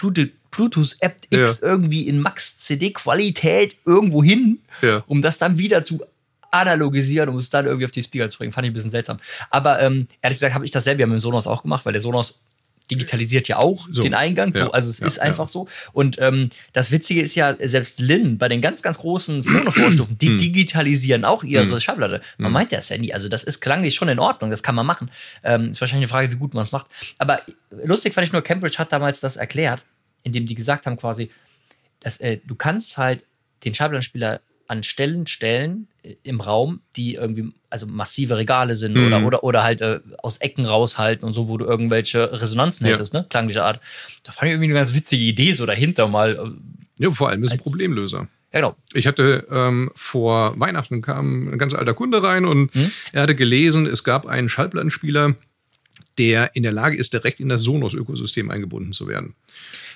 Bluetooth-App 0.51 1.15
X 1.29 1.59
ja. 1.61 1.67
irgendwie 1.67 2.07
in 2.07 2.19
Max-CD-Qualität 2.19 3.77
irgendwo 3.85 4.23
hin, 4.23 4.59
ja. 4.81 5.03
um 5.07 5.21
das 5.21 5.37
dann 5.37 5.57
wieder 5.57 5.83
zu 5.83 6.03
analogisieren, 6.51 7.29
um 7.29 7.37
es 7.37 7.49
dann 7.49 7.65
irgendwie 7.65 7.85
auf 7.85 7.91
die 7.91 8.03
Speaker 8.03 8.29
zu 8.29 8.37
bringen. 8.37 8.51
Fand 8.51 8.65
ich 8.65 8.71
ein 8.71 8.73
bisschen 8.73 8.91
seltsam. 8.91 9.19
Aber 9.49 9.81
ähm, 9.81 10.07
ehrlich 10.21 10.37
gesagt 10.37 10.53
habe 10.53 10.65
ich 10.65 10.71
das 10.71 10.83
selber 10.83 11.05
mit 11.07 11.13
dem 11.13 11.19
Sonos 11.19 11.47
auch 11.47 11.63
gemacht, 11.63 11.85
weil 11.85 11.93
der 11.93 12.01
Sonos 12.01 12.39
digitalisiert 12.91 13.47
ja 13.47 13.57
auch 13.57 13.87
so. 13.89 14.03
den 14.03 14.13
Eingang. 14.13 14.53
Ja, 14.53 14.65
so, 14.65 14.71
also 14.71 14.89
es 14.89 14.99
ja, 14.99 15.07
ist 15.07 15.19
einfach 15.19 15.45
ja. 15.45 15.49
so. 15.49 15.67
Und 15.93 16.17
ähm, 16.19 16.49
das 16.73 16.91
Witzige 16.91 17.21
ist 17.21 17.35
ja, 17.35 17.55
selbst 17.59 17.99
Lin 17.99 18.37
bei 18.37 18.49
den 18.49 18.61
ganz, 18.61 18.81
ganz 18.81 18.99
großen 18.99 19.43
Phono-Vorstufen, 19.43 20.17
die 20.17 20.27
hm. 20.27 20.37
digitalisieren 20.37 21.23
auch 21.23 21.43
ihre 21.43 21.65
mm. 21.65 21.79
Schallplatte. 21.79 22.21
Man 22.37 22.51
mm. 22.51 22.53
meint 22.53 22.71
das 22.73 22.89
ja 22.89 22.97
nie. 22.97 23.13
Also 23.13 23.29
das 23.29 23.43
ist 23.43 23.61
klanglich 23.61 23.95
schon 23.95 24.09
in 24.09 24.19
Ordnung, 24.19 24.51
das 24.51 24.61
kann 24.61 24.75
man 24.75 24.85
machen. 24.85 25.09
Ähm, 25.43 25.71
ist 25.71 25.79
wahrscheinlich 25.79 26.09
eine 26.09 26.11
Frage, 26.11 26.31
wie 26.31 26.37
gut 26.37 26.53
man 26.53 26.63
es 26.63 26.71
macht. 26.71 26.87
Aber 27.17 27.41
lustig 27.83 28.13
fand 28.13 28.27
ich 28.27 28.33
nur, 28.33 28.41
Cambridge 28.41 28.77
hat 28.77 28.91
damals 28.91 29.21
das 29.21 29.37
erklärt, 29.37 29.83
indem 30.23 30.45
die 30.45 30.55
gesagt 30.55 30.85
haben 30.85 30.97
quasi, 30.97 31.31
dass 32.01 32.19
äh, 32.19 32.39
du 32.45 32.55
kannst 32.55 32.97
halt 32.97 33.23
den 33.63 33.73
Schallplattenspieler 33.73 34.41
an 34.71 34.83
Stellen 34.83 35.27
stellen 35.27 35.87
äh, 36.01 36.15
im 36.23 36.39
Raum, 36.39 36.79
die 36.95 37.15
irgendwie, 37.15 37.51
also 37.69 37.85
massive 37.87 38.37
Regale 38.37 38.77
sind 38.77 38.95
mhm. 38.95 39.07
oder, 39.07 39.25
oder, 39.25 39.43
oder 39.43 39.63
halt 39.63 39.81
äh, 39.81 39.99
aus 40.19 40.37
Ecken 40.37 40.65
raushalten 40.65 41.27
und 41.27 41.33
so, 41.33 41.49
wo 41.49 41.57
du 41.57 41.65
irgendwelche 41.65 42.41
Resonanzen 42.41 42.87
ja. 42.87 42.93
hättest, 42.93 43.13
ne? 43.13 43.25
Klanglicher 43.29 43.65
Art. 43.65 43.81
Da 44.23 44.31
fand 44.31 44.47
ich 44.47 44.53
irgendwie 44.53 44.67
eine 44.67 44.75
ganz 44.75 44.93
witzige 44.93 45.23
Idee 45.23 45.51
so 45.51 45.65
dahinter 45.65 46.07
mal. 46.07 46.55
Äh, 46.99 47.03
ja, 47.03 47.11
vor 47.11 47.29
allem 47.29 47.43
ist 47.43 47.51
ein 47.51 47.59
Problemlöser. 47.59 48.29
Ja, 48.53 48.61
genau. 48.61 48.75
Ich 48.93 49.07
hatte 49.07 49.45
ähm, 49.51 49.91
vor 49.93 50.57
Weihnachten 50.57 51.01
kam 51.01 51.53
ein 51.53 51.57
ganz 51.57 51.73
alter 51.73 51.93
Kunde 51.93 52.23
rein 52.23 52.45
und 52.45 52.73
mhm. 52.73 52.91
er 53.11 53.23
hatte 53.23 53.35
gelesen, 53.35 53.85
es 53.85 54.05
gab 54.05 54.25
einen 54.25 54.47
Schallplattenspieler, 54.47 55.35
der 56.17 56.55
in 56.55 56.63
der 56.63 56.71
Lage 56.71 56.95
ist, 56.95 57.13
direkt 57.13 57.41
in 57.41 57.49
das 57.49 57.61
Sonos-Ökosystem 57.63 58.49
eingebunden 58.49 58.93
zu 58.93 59.07
werden. 59.09 59.35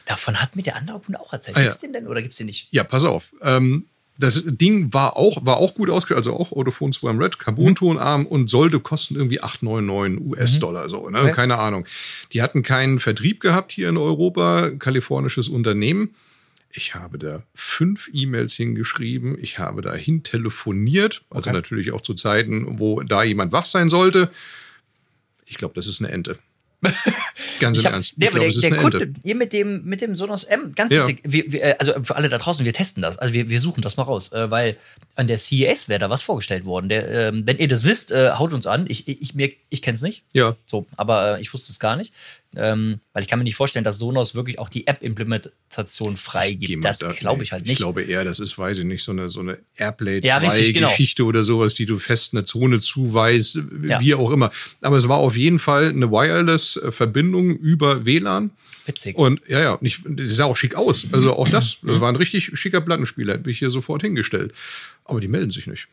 Davon 0.06 0.42
hat 0.42 0.56
mir 0.58 0.64
der 0.64 0.76
andere 0.76 1.00
Kunde 1.00 1.20
auch 1.20 1.32
erzählt. 1.32 1.56
Ah, 1.56 1.62
ja. 1.62 1.68
Gibt's 1.68 1.80
den 1.80 1.94
denn 1.94 2.08
oder 2.08 2.22
gibt's 2.22 2.38
den 2.38 2.48
nicht? 2.48 2.68
Ja, 2.72 2.84
pass 2.84 3.06
auf. 3.06 3.34
Ähm, 3.42 3.86
das 4.18 4.44
Ding 4.46 4.94
war 4.94 5.18
auch, 5.18 5.46
war 5.46 5.58
auch 5.58 5.74
gut 5.74 5.90
ausgestattet, 5.90 6.28
also 6.32 6.40
auch 6.40 6.52
Autophone 6.52 6.94
Swam 6.94 7.20
Red, 7.20 7.38
Carbon-Tonarm 7.40 8.26
und 8.26 8.50
sollte 8.50 8.80
kosten 8.80 9.16
irgendwie 9.16 9.42
899 9.42 10.26
US-Dollar, 10.26 10.88
so, 10.90 11.10
ne? 11.10 11.20
Okay. 11.22 11.32
Keine 11.32 11.58
Ahnung. 11.58 11.86
Die 12.32 12.42
hatten 12.42 12.64
keinen 12.64 13.00
Vertrieb 13.00 13.42
gehabt 13.42 13.72
hier 13.74 13.90
in 13.90 13.98
Europa, 13.98 14.70
kalifornisches 14.80 15.50
Unternehmen. 15.50 16.16
Ich 16.72 16.96
habe 16.96 17.18
da 17.18 17.44
fünf 17.54 18.10
E-Mails 18.14 18.54
hingeschrieben, 18.56 19.38
ich 19.42 19.60
habe 19.60 19.82
dahin 19.82 20.24
telefoniert, 20.24 21.24
also 21.30 21.50
Okay. 21.50 21.58
natürlich 21.58 21.92
auch 21.92 22.02
zu 22.02 22.14
Zeiten, 22.14 22.80
wo 22.80 23.02
da 23.02 23.24
jemand 23.24 23.52
wach 23.52 23.66
sein 23.66 23.90
sollte. 23.90 24.30
Ich 25.46 25.58
glaube, 25.58 25.74
das 25.76 25.88
ist 25.88 26.02
eine 26.02 26.12
Ente. 26.12 26.38
Ganz 27.60 27.78
Ich 27.78 27.86
hab, 27.86 27.94
Ernst. 27.94 28.14
der, 28.18 28.30
ich 28.30 28.36
glaube, 28.36 28.52
der, 28.62 28.70
der 28.70 28.80
Kunde, 28.80 29.02
Ente. 29.02 29.22
ihr 29.24 29.36
mit 29.36 29.54
dem, 29.54 29.84
mit 29.86 30.02
dem 30.02 30.16
Sonos 30.16 30.44
M, 30.44 30.74
ganz 30.76 30.92
Ja. 30.94 31.08
witzig, 31.08 31.22
wir, 31.26 31.52
wir, 31.52 31.64
äh, 31.64 31.76
also 31.80 31.94
für 32.04 32.16
alle 32.16 32.30
da 32.30 32.38
draußen, 32.38 32.66
wir 32.66 32.74
testen 32.74 33.02
das. 33.02 33.18
Also 33.18 33.34
wir, 33.34 33.50
wir 33.50 33.60
suchen 33.60 33.82
das 33.82 33.98
mal 33.98 34.04
raus, 34.04 34.32
äh, 34.32 34.50
weil 34.52 34.78
an 35.16 35.28
der 35.28 35.38
CES 35.38 35.88
wäre 35.90 36.00
da 36.00 36.10
was 36.10 36.22
vorgestellt 36.22 36.66
worden. 36.66 36.90
Der, 36.90 37.10
ähm, 37.30 37.44
wenn 37.46 37.58
ihr 37.58 37.68
das 37.68 37.86
wisst, 37.86 38.12
äh, 38.12 38.32
haut 38.32 38.54
uns 38.54 38.68
an. 38.68 38.86
Ich, 38.88 39.08
ich, 39.08 39.22
ich, 39.38 39.58
ich 39.70 39.82
kenne 39.82 39.96
es 39.96 40.02
nicht. 40.02 40.24
Ja, 40.34 40.56
So, 40.66 40.86
aber 40.98 41.38
äh, 41.38 41.42
ich 41.42 41.54
wusste 41.54 41.72
es 41.72 41.80
gar 41.80 41.96
nicht. 41.96 42.14
Ähm, 42.58 43.00
weil 43.14 43.24
ich 43.24 43.30
kann 43.30 43.40
mir 43.40 43.44
nicht 43.44 43.56
vorstellen, 43.56 43.84
dass 43.84 43.98
Sonos 43.98 44.36
wirklich 44.36 44.60
auch 44.60 44.70
die 44.70 44.88
App-Implementation 44.88 46.18
freigibt. 46.18 46.84
Das 46.84 47.00
da- 47.00 47.12
glaube 47.12 47.44
ich 47.44 47.52
halt 47.52 47.64
Ich 47.64 47.70
nicht. 47.70 47.78
glaube 47.80 48.04
eher, 48.04 48.24
das 48.24 48.40
ist, 48.40 48.58
weiß 48.58 48.80
ich 48.80 48.86
nicht, 48.86 49.04
so 49.04 49.12
eine, 49.12 49.30
so 49.30 49.42
eine 49.42 49.58
Airplay 49.76 50.22
Ja, 50.24 50.38
richtig, 50.38 50.74
genau. 50.74 50.88
2-Geschichte 50.88 51.24
oder 51.26 51.44
sowas, 51.44 51.74
die 51.74 51.86
du 51.86 52.00
fest 52.00 52.34
eine 52.34 52.44
Zone 52.44 52.80
zuweist, 52.80 53.60
Ja. 53.88 54.00
wie 54.00 54.14
auch 54.16 54.32
immer. 54.32 54.52
Aber 54.82 54.98
es 54.98 55.08
war 55.08 55.18
auf 55.18 55.36
jeden 55.38 55.60
Fall 55.60 55.90
eine 55.90 56.10
Wireless-Verbindung 56.12 57.52
über 57.58 58.06
WLAN. 58.06 58.52
Witzig. 58.86 59.18
Und 59.18 59.42
ja, 59.48 59.60
ja, 59.62 59.78
nicht, 59.82 60.02
das 60.06 60.36
sah 60.36 60.46
auch 60.46 60.56
schick 60.56 60.76
aus. 60.76 61.08
Also 61.12 61.36
auch 61.36 61.50
das, 61.50 61.78
das 61.82 62.00
war 62.02 62.10
ein 62.10 62.16
richtig 62.16 62.52
schicker 62.54 62.82
Plattenspieler, 62.82 63.34
hätte 63.34 63.50
ich 63.50 63.58
hier 63.60 63.72
sofort 63.72 64.04
hingestellt. 64.04 64.54
Aber 65.08 65.20
die 65.22 65.28
melden 65.28 65.52
sich 65.52 65.68
nicht. 65.68 65.88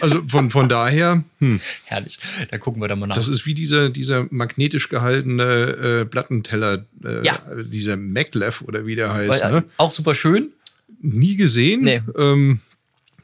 Also 0.00 0.22
von, 0.28 0.48
von 0.48 0.68
daher, 0.68 1.24
hm, 1.40 1.60
Herrlich. 1.86 2.18
Da 2.50 2.58
gucken 2.58 2.80
wir 2.80 2.86
da 2.88 2.94
mal 2.94 3.06
nach. 3.08 3.16
das 3.16 3.26
ist 3.26 3.46
wie 3.46 3.54
dieser, 3.54 3.90
dieser 3.90 4.26
magnetisch 4.30 4.88
gehaltene 4.88 5.42
äh, 5.42 6.04
Plattenteller, 6.04 6.84
äh, 7.04 7.24
Ja. 7.26 7.40
dieser 7.64 7.96
Maglev 7.96 8.62
oder 8.62 8.86
wie 8.86 8.94
der 8.94 9.12
heißt. 9.12 9.42
Weil, 9.42 9.52
ne? 9.52 9.58
äh, 9.58 9.62
Auch 9.76 9.90
super 9.90 10.14
schön. 10.14 10.52
nie 11.02 11.36
gesehen. 11.36 11.82
Nee. 11.82 12.00
Ähm, 12.16 12.60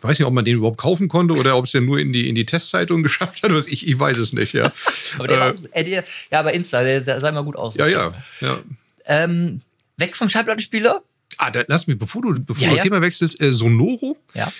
weiß 0.00 0.18
nicht, 0.18 0.26
ob 0.26 0.34
man 0.34 0.44
den 0.44 0.56
überhaupt 0.56 0.78
kaufen 0.78 1.06
konnte 1.08 1.34
oder 1.34 1.56
ob 1.56 1.66
es 1.66 1.72
den 1.72 1.84
nur 1.84 2.00
in 2.00 2.12
die, 2.12 2.28
in 2.28 2.34
die 2.34 2.46
Testzeitung 2.46 3.02
geschafft 3.04 3.42
hat. 3.44 3.52
Was 3.52 3.68
ich, 3.68 3.86
ich 3.86 3.96
weiß 3.98 4.18
es 4.18 4.32
nicht, 4.32 4.52
ja. 4.52 4.72
Aber 5.16 5.28
der, 5.28 5.36
Äh, 5.36 5.40
war 5.40 5.54
äh, 5.76 5.84
der, 5.84 6.04
ja, 6.32 6.42
bei 6.42 6.54
Insta, 6.54 6.82
der 6.82 7.02
sah 7.04 7.20
sah 7.20 7.30
mal 7.30 7.42
gut 7.44 7.54
aus. 7.56 7.76
ja, 7.76 7.86
ja, 7.86 8.14
ja. 8.40 8.58
Ähm, 9.06 9.60
weg 9.96 10.16
vom 10.16 10.28
Schallplattenspieler. 10.28 11.02
Ah, 11.38 11.50
da, 11.52 11.62
lass 11.68 11.86
mich, 11.86 11.98
bevor 11.98 12.20
du, 12.22 12.34
bevor 12.42 12.64
Ja, 12.64 12.70
du 12.70 12.76
ja. 12.78 12.82
Thema 12.82 13.00
wechselst, 13.00 13.40
äh, 13.40 13.52
Sonoro. 13.52 14.16
Ja. 14.34 14.52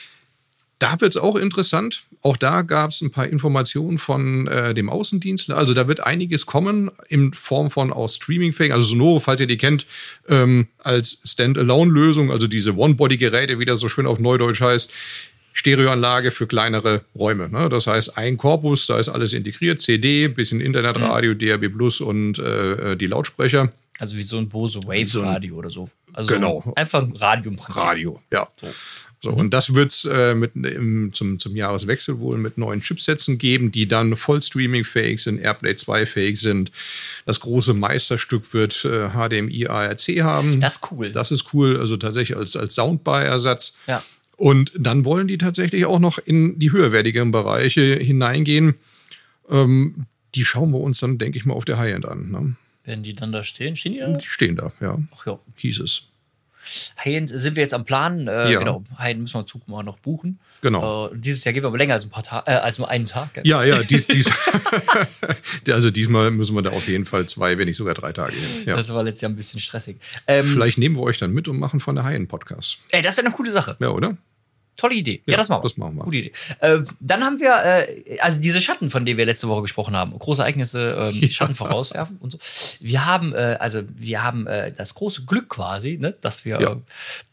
Da 0.81 1.01
wird 1.01 1.15
es 1.15 1.21
auch 1.21 1.37
interessant. 1.37 2.03
Auch 2.23 2.37
da 2.37 2.63
gab 2.63 2.91
es 2.91 3.01
ein 3.03 3.13
paar 3.13 3.27
Informationen 3.29 3.99
von 3.99 4.49
äh, 4.49 4.75
dem 4.75 4.89
Außendienstler. 4.89 5.57
Also 5.57 5.75
da 5.75 5.87
wird 5.89 6.01
einiges 6.01 6.47
kommen 6.47 6.91
in 7.09 7.33
Form 7.33 7.71
von 7.71 7.93
auch 7.93 8.09
Streaming-fähig. 8.09 8.73
Also 8.73 8.87
Sonoro, 8.87 9.21
falls 9.21 9.41
ihr 9.41 9.47
die 9.47 9.59
kennt, 9.59 9.87
ähm, 10.29 10.69
als 10.79 11.21
Standalone-Lösung, 11.25 12.33
also 12.33 12.47
diese 12.47 12.75
One-Body-Geräte, 12.77 13.59
wie 13.59 13.65
das 13.67 13.79
so 13.79 13.89
schön 13.89 14.07
auf 14.07 14.19
Neudeutsch 14.19 14.61
heißt. 14.61 14.91
Stereoanlage 15.53 16.31
für 16.31 16.47
kleinere 16.47 17.03
Räume. 17.15 17.49
Ne? 17.49 17.69
Das 17.69 17.87
heißt, 17.87 18.17
ein 18.17 18.37
Korpus, 18.37 18.87
da 18.87 18.99
ist 18.99 19.09
alles 19.09 19.33
integriert, 19.33 19.83
CD, 19.83 20.29
bisschen 20.29 20.61
Internetradio, 20.61 21.35
DAB 21.35 21.69
Plus 21.69 22.01
und 22.01 22.39
äh, 22.39 22.97
die 22.97 23.07
Lautsprecher. 23.07 23.73
Also 23.99 24.17
wie 24.17 24.23
so 24.23 24.39
ein 24.39 24.49
Bose 24.49 24.81
Wave 24.85 25.07
So 25.07 25.21
ein- 25.23 25.29
Radio 25.29 25.57
oder 25.57 25.69
so. 25.71 25.91
Also 26.13 26.33
Genau. 26.33 26.73
Einfach 26.77 27.03
ein 27.03 27.13
Radio 27.17 27.51
im 27.51 27.57
Prinzip. 27.57 27.83
Radio, 27.83 28.21
ja. 28.33 28.49
So. 28.61 28.69
So, 29.23 29.31
und 29.31 29.53
das 29.53 29.75
wird 29.75 29.91
es 29.93 30.07
äh, 30.07 30.35
mit, 30.35 30.55
im, 30.55 31.13
zum, 31.13 31.39
zum 31.39 31.55
Jahreswechsel 31.55 32.19
wohl 32.21 32.39
mit 32.39 32.57
neuen 32.57 32.81
Chipsätzen 32.81 33.37
geben, 33.37 33.71
die 33.71 33.87
dann 33.87 34.17
voll 34.17 34.41
streaming-fähig 34.41 35.23
sind, 35.23 35.39
Airplay 35.39 35.73
2-fähig 35.73 36.37
sind. 36.41 36.73
Das 37.27 37.41
große 37.41 37.75
Meisterstück 37.75 38.55
wird 38.55 38.83
äh, 38.87 39.11
HDMI 39.11 39.67
ARC 39.67 40.09
haben. 40.23 40.61
Das 40.61 40.77
ist 40.77 40.91
cool. 40.91 41.13
Das 41.13 41.31
ist 41.31 41.53
cool, 41.53 41.79
also 41.79 41.99
tatsächlich 41.99 42.39
als, 42.39 42.57
als 42.57 42.75
Soundbar-Ersatz. 42.75 43.77
ja. 43.87 44.03
Und 44.37 44.73
dann 44.75 45.05
wollen 45.05 45.29
die 45.29 45.37
tatsächlich 45.37 45.85
auch 45.85 45.99
noch 45.99 46.17
in 46.17 46.59
die 46.59 46.73
höherwertigeren 46.73 47.31
Bereiche 47.31 47.97
hineingehen. 47.97 48.77
Ähm, 49.51 50.07
die 50.35 50.47
schauen 50.47 50.71
wir 50.71 50.81
uns 50.81 51.01
dann, 51.01 51.19
denke 51.19 51.37
ich 51.37 51.45
mal, 51.45 51.53
auf 51.53 51.67
der 51.67 51.77
High-End 51.77 52.07
an. 52.07 52.31
Ne? 52.31 52.57
Wenn 52.85 53.03
die 53.03 53.15
dann 53.15 53.33
da 53.33 53.45
stehen, 53.45 53.77
stehen 53.77 53.93
die 53.93 53.99
da? 53.99 54.13
Die 54.15 54.27
stehen 54.27 54.57
da, 54.57 54.73
ja, 54.81 54.99
Ach 55.15 55.27
ja. 55.27 55.39
hieß 55.57 55.81
es. 55.81 56.05
High-End 57.05 57.31
sind 57.35 57.57
wir 57.57 57.63
jetzt 57.63 57.75
am 57.75 57.85
Plan. 57.85 58.29
Äh, 58.29 58.53
Ja. 58.53 58.59
Genau. 58.59 58.85
High-End 58.99 59.21
müssen 59.21 59.41
wir 59.41 59.47
Zug 59.47 59.67
mal 59.69 59.83
noch 59.83 59.99
buchen. 59.99 60.39
Genau. 60.61 61.09
Äh, 61.09 61.11
dieses 61.15 61.45
Jahr 61.45 61.53
gehen 61.53 61.63
wir 61.63 61.69
aber 61.69 61.79
länger 61.79 61.95
als 61.95 62.05
ein 62.05 62.11
paar 62.11 62.23
Tage, 62.23 62.51
äh, 62.51 62.55
als 62.55 62.79
nur 62.79 62.89
einen 62.89 63.07
Tag. 63.07 63.35
gell? 63.35 63.47
Ja, 63.47 63.65
ja, 63.65 63.83
dies, 63.83 64.07
dies. 64.07 64.31
also 65.71 65.91
diesmal 65.91 66.31
müssen 66.31 66.55
wir 66.55 66.63
da 66.63 66.71
auf 66.71 66.89
jeden 66.89 67.05
Fall 67.05 67.27
zwei, 67.27 67.57
wenn 67.59 67.67
nicht 67.67 67.77
sogar 67.77 67.95
drei 67.95 68.13
Tage 68.13 68.35
hin. 68.37 68.67
Ja. 68.67 68.77
Das 68.77 68.93
war 68.93 69.03
letztes 69.03 69.23
Jahr 69.23 69.31
ein 69.31 69.37
bisschen 69.37 69.61
stressig. 69.61 69.97
Ähm, 70.27 70.45
Vielleicht 70.45 70.79
nehmen 70.79 70.97
wir 70.97 71.03
euch 71.03 71.19
dann 71.19 71.33
mit 71.33 71.49
und 71.49 71.59
machen 71.59 71.81
von 71.81 71.95
der 71.95 72.05
High-End 72.05 72.29
Podcast. 72.29 72.79
ey, 72.91 73.03
das 73.03 73.17
wäre 73.17 73.27
eine 73.27 73.35
coole 73.35 73.51
Sache. 73.53 73.77
Ja, 73.81 73.89
oder? 73.89 74.17
Tolle 74.81 74.95
Idee. 74.95 75.23
Ja, 75.27 75.33
Ja, 75.33 75.37
das 75.39 75.49
machen 75.49 75.61
wir. 75.63 75.69
das 75.69 75.77
machen 75.77 75.97
wir. 75.97 76.05
Gute 76.05 76.17
Idee. 76.17 76.33
Äh, 76.61 76.79
dann 77.01 77.23
haben 77.23 77.39
wir, 77.39 77.53
äh, 77.65 78.19
also 78.21 78.41
diese 78.41 78.61
Schatten, 78.63 78.89
von 78.89 79.05
denen 79.05 79.19
wir 79.19 79.27
letzte 79.27 79.47
Woche 79.49 79.63
gesprochen 79.63 79.95
haben, 79.95 80.19
große 80.19 80.41
Ereignisse, 80.43 81.11
ähm, 81.13 81.21
Ja. 81.21 81.29
Schatten 81.29 81.55
vorauswerfen 81.55 82.17
und 82.19 82.33
so. 82.33 82.39
Wir 82.81 83.05
haben, 83.05 83.35
äh, 83.35 83.57
also 83.61 83.83
wir 83.95 84.23
haben 84.23 84.47
äh, 84.47 84.73
das 84.73 84.95
große 84.95 85.25
Glück 85.27 85.51
quasi, 85.51 85.99
ne, 86.01 86.15
dass 86.21 86.45
wir 86.45 86.61
Ja. 86.61 86.77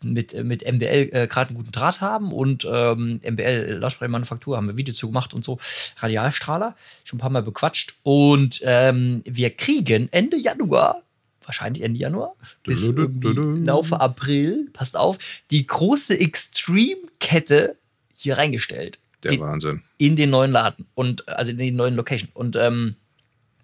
mit, 0.04 0.34
äh, 0.34 0.44
mit 0.44 0.64
MBL 0.70 1.10
äh, 1.14 1.28
gerade 1.28 1.50
einen 1.52 1.58
guten 1.58 1.72
Draht 1.72 2.02
haben 2.02 2.34
und 2.34 2.68
ähm, 2.70 3.22
MBL 3.24 3.78
Lautsprechermanufaktur 3.80 4.58
haben 4.58 4.68
wir 4.68 4.76
Video 4.78 4.94
zu 4.94 5.08
gemacht 5.08 5.34
und 5.34 5.46
so. 5.46 5.58
Radialstrahler, 6.00 6.76
schon 7.04 7.18
ein 7.18 7.22
paar 7.22 7.30
Mal 7.30 7.44
bequatscht. 7.44 7.96
Und 8.04 8.62
ähm, 8.64 9.22
wir 9.26 9.50
kriegen 9.52 10.10
Ende 10.12 10.38
Januar 10.38 11.02
wahrscheinlich 11.48 11.84
Ende 11.84 12.00
Januar, 12.00 12.36
bis 12.64 12.84
irgendwie 12.84 13.30
Laufe 13.64 14.00
April, 14.00 14.70
passt 14.74 14.98
auf, 14.98 15.18
die 15.50 15.66
große 15.66 16.20
Extreme-Kette 16.20 17.76
hier 18.14 18.38
reingestellt. 18.38 19.00
Der 19.24 19.32
in, 19.32 19.40
Wahnsinn. 19.40 19.82
in 19.98 20.16
den 20.16 20.30
neuen 20.30 20.52
Laden 20.52 20.86
und 20.94 21.28
also 21.28 21.52
in 21.52 21.58
den 21.58 21.76
neuen 21.76 21.96
Location. 21.96 22.30
Und 22.34 22.56
ähm, 22.56 22.96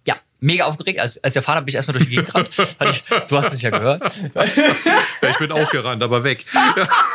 ja, 0.07 0.15
mega 0.39 0.65
aufgeregt. 0.65 0.99
Als, 0.99 1.23
als 1.23 1.33
der 1.33 1.43
Fahrer 1.43 1.61
bin 1.61 1.69
ich 1.69 1.75
erstmal 1.75 1.93
durch 1.97 2.09
die 2.09 2.15
Gegend 2.15 2.27
gerannt. 2.27 2.49
Ich, 2.57 3.03
du 3.27 3.37
hast 3.37 3.53
es 3.53 3.61
ja 3.61 3.69
gehört. 3.69 4.01
Ja, 5.21 5.29
ich 5.29 5.37
bin 5.37 5.51
auch 5.53 5.69
gerannt, 5.71 6.03
aber 6.03 6.23
weg. 6.25 6.45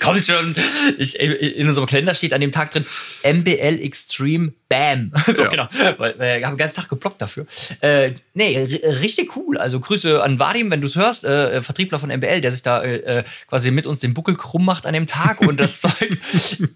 Kommt 0.00 0.24
schon. 0.24 0.54
Ich, 0.98 1.18
in 1.18 1.68
unserem 1.68 1.86
Kalender 1.86 2.14
steht 2.14 2.32
an 2.32 2.40
dem 2.40 2.52
Tag 2.52 2.70
drin 2.70 2.84
MBL 3.24 3.80
Extreme 3.82 4.52
Bam. 4.68 5.12
So, 5.34 5.42
Ja. 5.42 5.48
genau. 5.48 5.68
Weil, 5.98 6.18
weil 6.18 6.38
ich 6.38 6.44
habe 6.44 6.54
den 6.54 6.58
ganzen 6.58 6.76
Tag 6.76 6.88
geblockt 6.88 7.20
dafür. 7.20 7.46
Äh, 7.80 8.12
nee, 8.34 8.54
r- 8.54 9.00
richtig 9.00 9.36
cool. 9.36 9.58
Also 9.58 9.80
Grüße 9.80 10.22
an 10.22 10.38
Vadim, 10.38 10.70
wenn 10.70 10.80
du 10.80 10.86
es 10.86 10.96
hörst, 10.96 11.24
äh, 11.24 11.60
Vertriebler 11.60 11.98
von 11.98 12.08
MBL, 12.08 12.40
der 12.40 12.52
sich 12.52 12.62
da 12.62 12.82
äh, 12.82 13.24
quasi 13.48 13.70
mit 13.72 13.86
uns 13.86 14.00
den 14.00 14.14
Buckel 14.14 14.36
krumm 14.36 14.64
macht 14.64 14.86
an 14.86 14.94
dem 14.94 15.06
Tag 15.06 15.40
und 15.40 15.58
das 15.60 15.80
Zeug. 15.82 16.18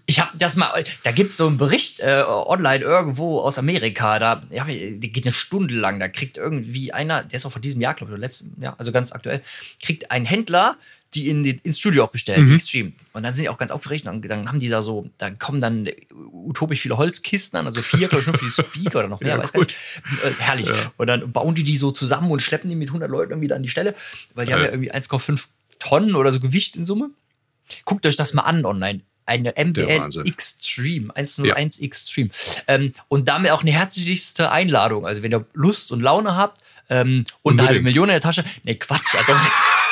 Ich 0.05 0.19
habe 0.19 0.31
das 0.37 0.55
mal, 0.55 0.71
da 1.03 1.11
gibt's 1.11 1.37
so 1.37 1.47
einen 1.47 1.57
Bericht 1.57 2.01
äh, 2.01 2.23
online 2.27 2.83
irgendwo 2.83 3.39
aus 3.39 3.57
Amerika, 3.57 4.19
da 4.19 4.43
ja, 4.51 4.65
geht 4.65 5.25
eine 5.25 5.31
Stunde 5.33 5.75
lang, 5.75 5.99
da 5.99 6.07
kriegt 6.09 6.37
irgendwie 6.37 6.91
einer, 6.93 7.23
der 7.23 7.37
ist 7.37 7.45
auch 7.45 7.51
von 7.51 7.61
diesem 7.61 7.81
Jahr, 7.81 7.93
glaube 7.93 8.11
ich, 8.11 8.13
oder 8.13 8.21
letzten, 8.21 8.61
ja, 8.61 8.75
also 8.77 8.91
ganz 8.91 9.11
aktuell, 9.13 9.41
kriegt 9.81 10.11
ein 10.11 10.25
Händler 10.25 10.75
die 11.13 11.29
in 11.29 11.43
den, 11.45 11.59
ins 11.59 11.79
Studio 11.79 12.03
auch 12.03 12.11
gestellt, 12.11 12.39
Mhm. 12.39 12.47
die 12.47 12.55
Extreme. 12.55 12.91
Und 13.13 13.23
dann 13.23 13.33
sind 13.33 13.43
die 13.43 13.49
auch 13.49 13.57
ganz 13.57 13.71
aufgeregt 13.71 14.05
und 14.05 14.27
dann 14.27 14.49
haben 14.49 14.59
die 14.59 14.67
da 14.67 14.81
so, 14.81 15.09
da 15.17 15.29
kommen 15.31 15.61
dann 15.61 15.87
utopisch 16.13 16.81
viele 16.81 16.97
Holzkisten 16.97 17.57
an, 17.57 17.65
also 17.67 17.81
vier, 17.81 18.09
glaube 18.09 18.21
ich, 18.21 18.27
nur 18.27 18.37
für 18.37 18.45
die 18.45 18.51
Speaker 18.83 18.99
oder 18.99 19.07
noch 19.07 19.21
mehr, 19.21 19.35
Ja, 19.37 19.43
weiß 19.43 19.53
gar 19.53 19.61
nicht. 19.61 19.75
Äh, 20.23 20.31
herrlich. 20.39 20.67
Ja. 20.67 20.73
Und 20.97 21.07
dann 21.07 21.31
bauen 21.31 21.55
die 21.55 21.63
die 21.63 21.77
so 21.77 21.91
zusammen 21.91 22.29
und 22.31 22.41
schleppen 22.41 22.69
die 22.69 22.75
mit 22.75 22.89
100 22.89 23.09
Leuten 23.09 23.31
irgendwie 23.31 23.47
da 23.47 23.55
an 23.55 23.63
die 23.63 23.69
Stelle, 23.69 23.95
weil 24.33 24.45
die 24.45 24.53
haben 24.53 24.59
Ja. 24.61 24.65
ja 24.65 24.71
irgendwie 24.73 24.91
1,5 24.91 25.47
Tonnen 25.79 26.15
oder 26.15 26.31
so 26.33 26.39
Gewicht 26.41 26.75
in 26.75 26.83
Summe. 26.85 27.11
Guckt 27.85 28.05
euch 28.05 28.15
das 28.17 28.33
mal 28.33 28.43
an 28.43 28.65
online. 28.65 29.01
Eine 29.27 29.53
MBL. 29.57 30.09
Extreme, 30.25 31.15
101 31.15 31.79
Extreme. 31.79 32.29
Ähm, 32.67 32.93
und 33.07 33.27
damit 33.27 33.49
auch 33.51 33.61
eine 33.63 33.71
herzlichste 33.71 34.51
Einladung. 34.51 35.07
Also, 35.07 35.23
wenn 35.23 35.31
ihr 35.33 35.45
Lust 35.53 35.91
und 35.91 36.01
Laune 36.01 36.35
habt 36.35 36.61
ähm, 36.89 37.25
und 37.41 37.53
eine 37.53 37.63
halbe 37.67 37.79
Unbedingt. 37.79 37.83
Million 37.85 38.09
in 38.09 38.13
der 38.13 38.21
Tasche, 38.21 38.43
ne 38.65 38.75
Quatsch. 38.75 39.15
Also, 39.15 39.33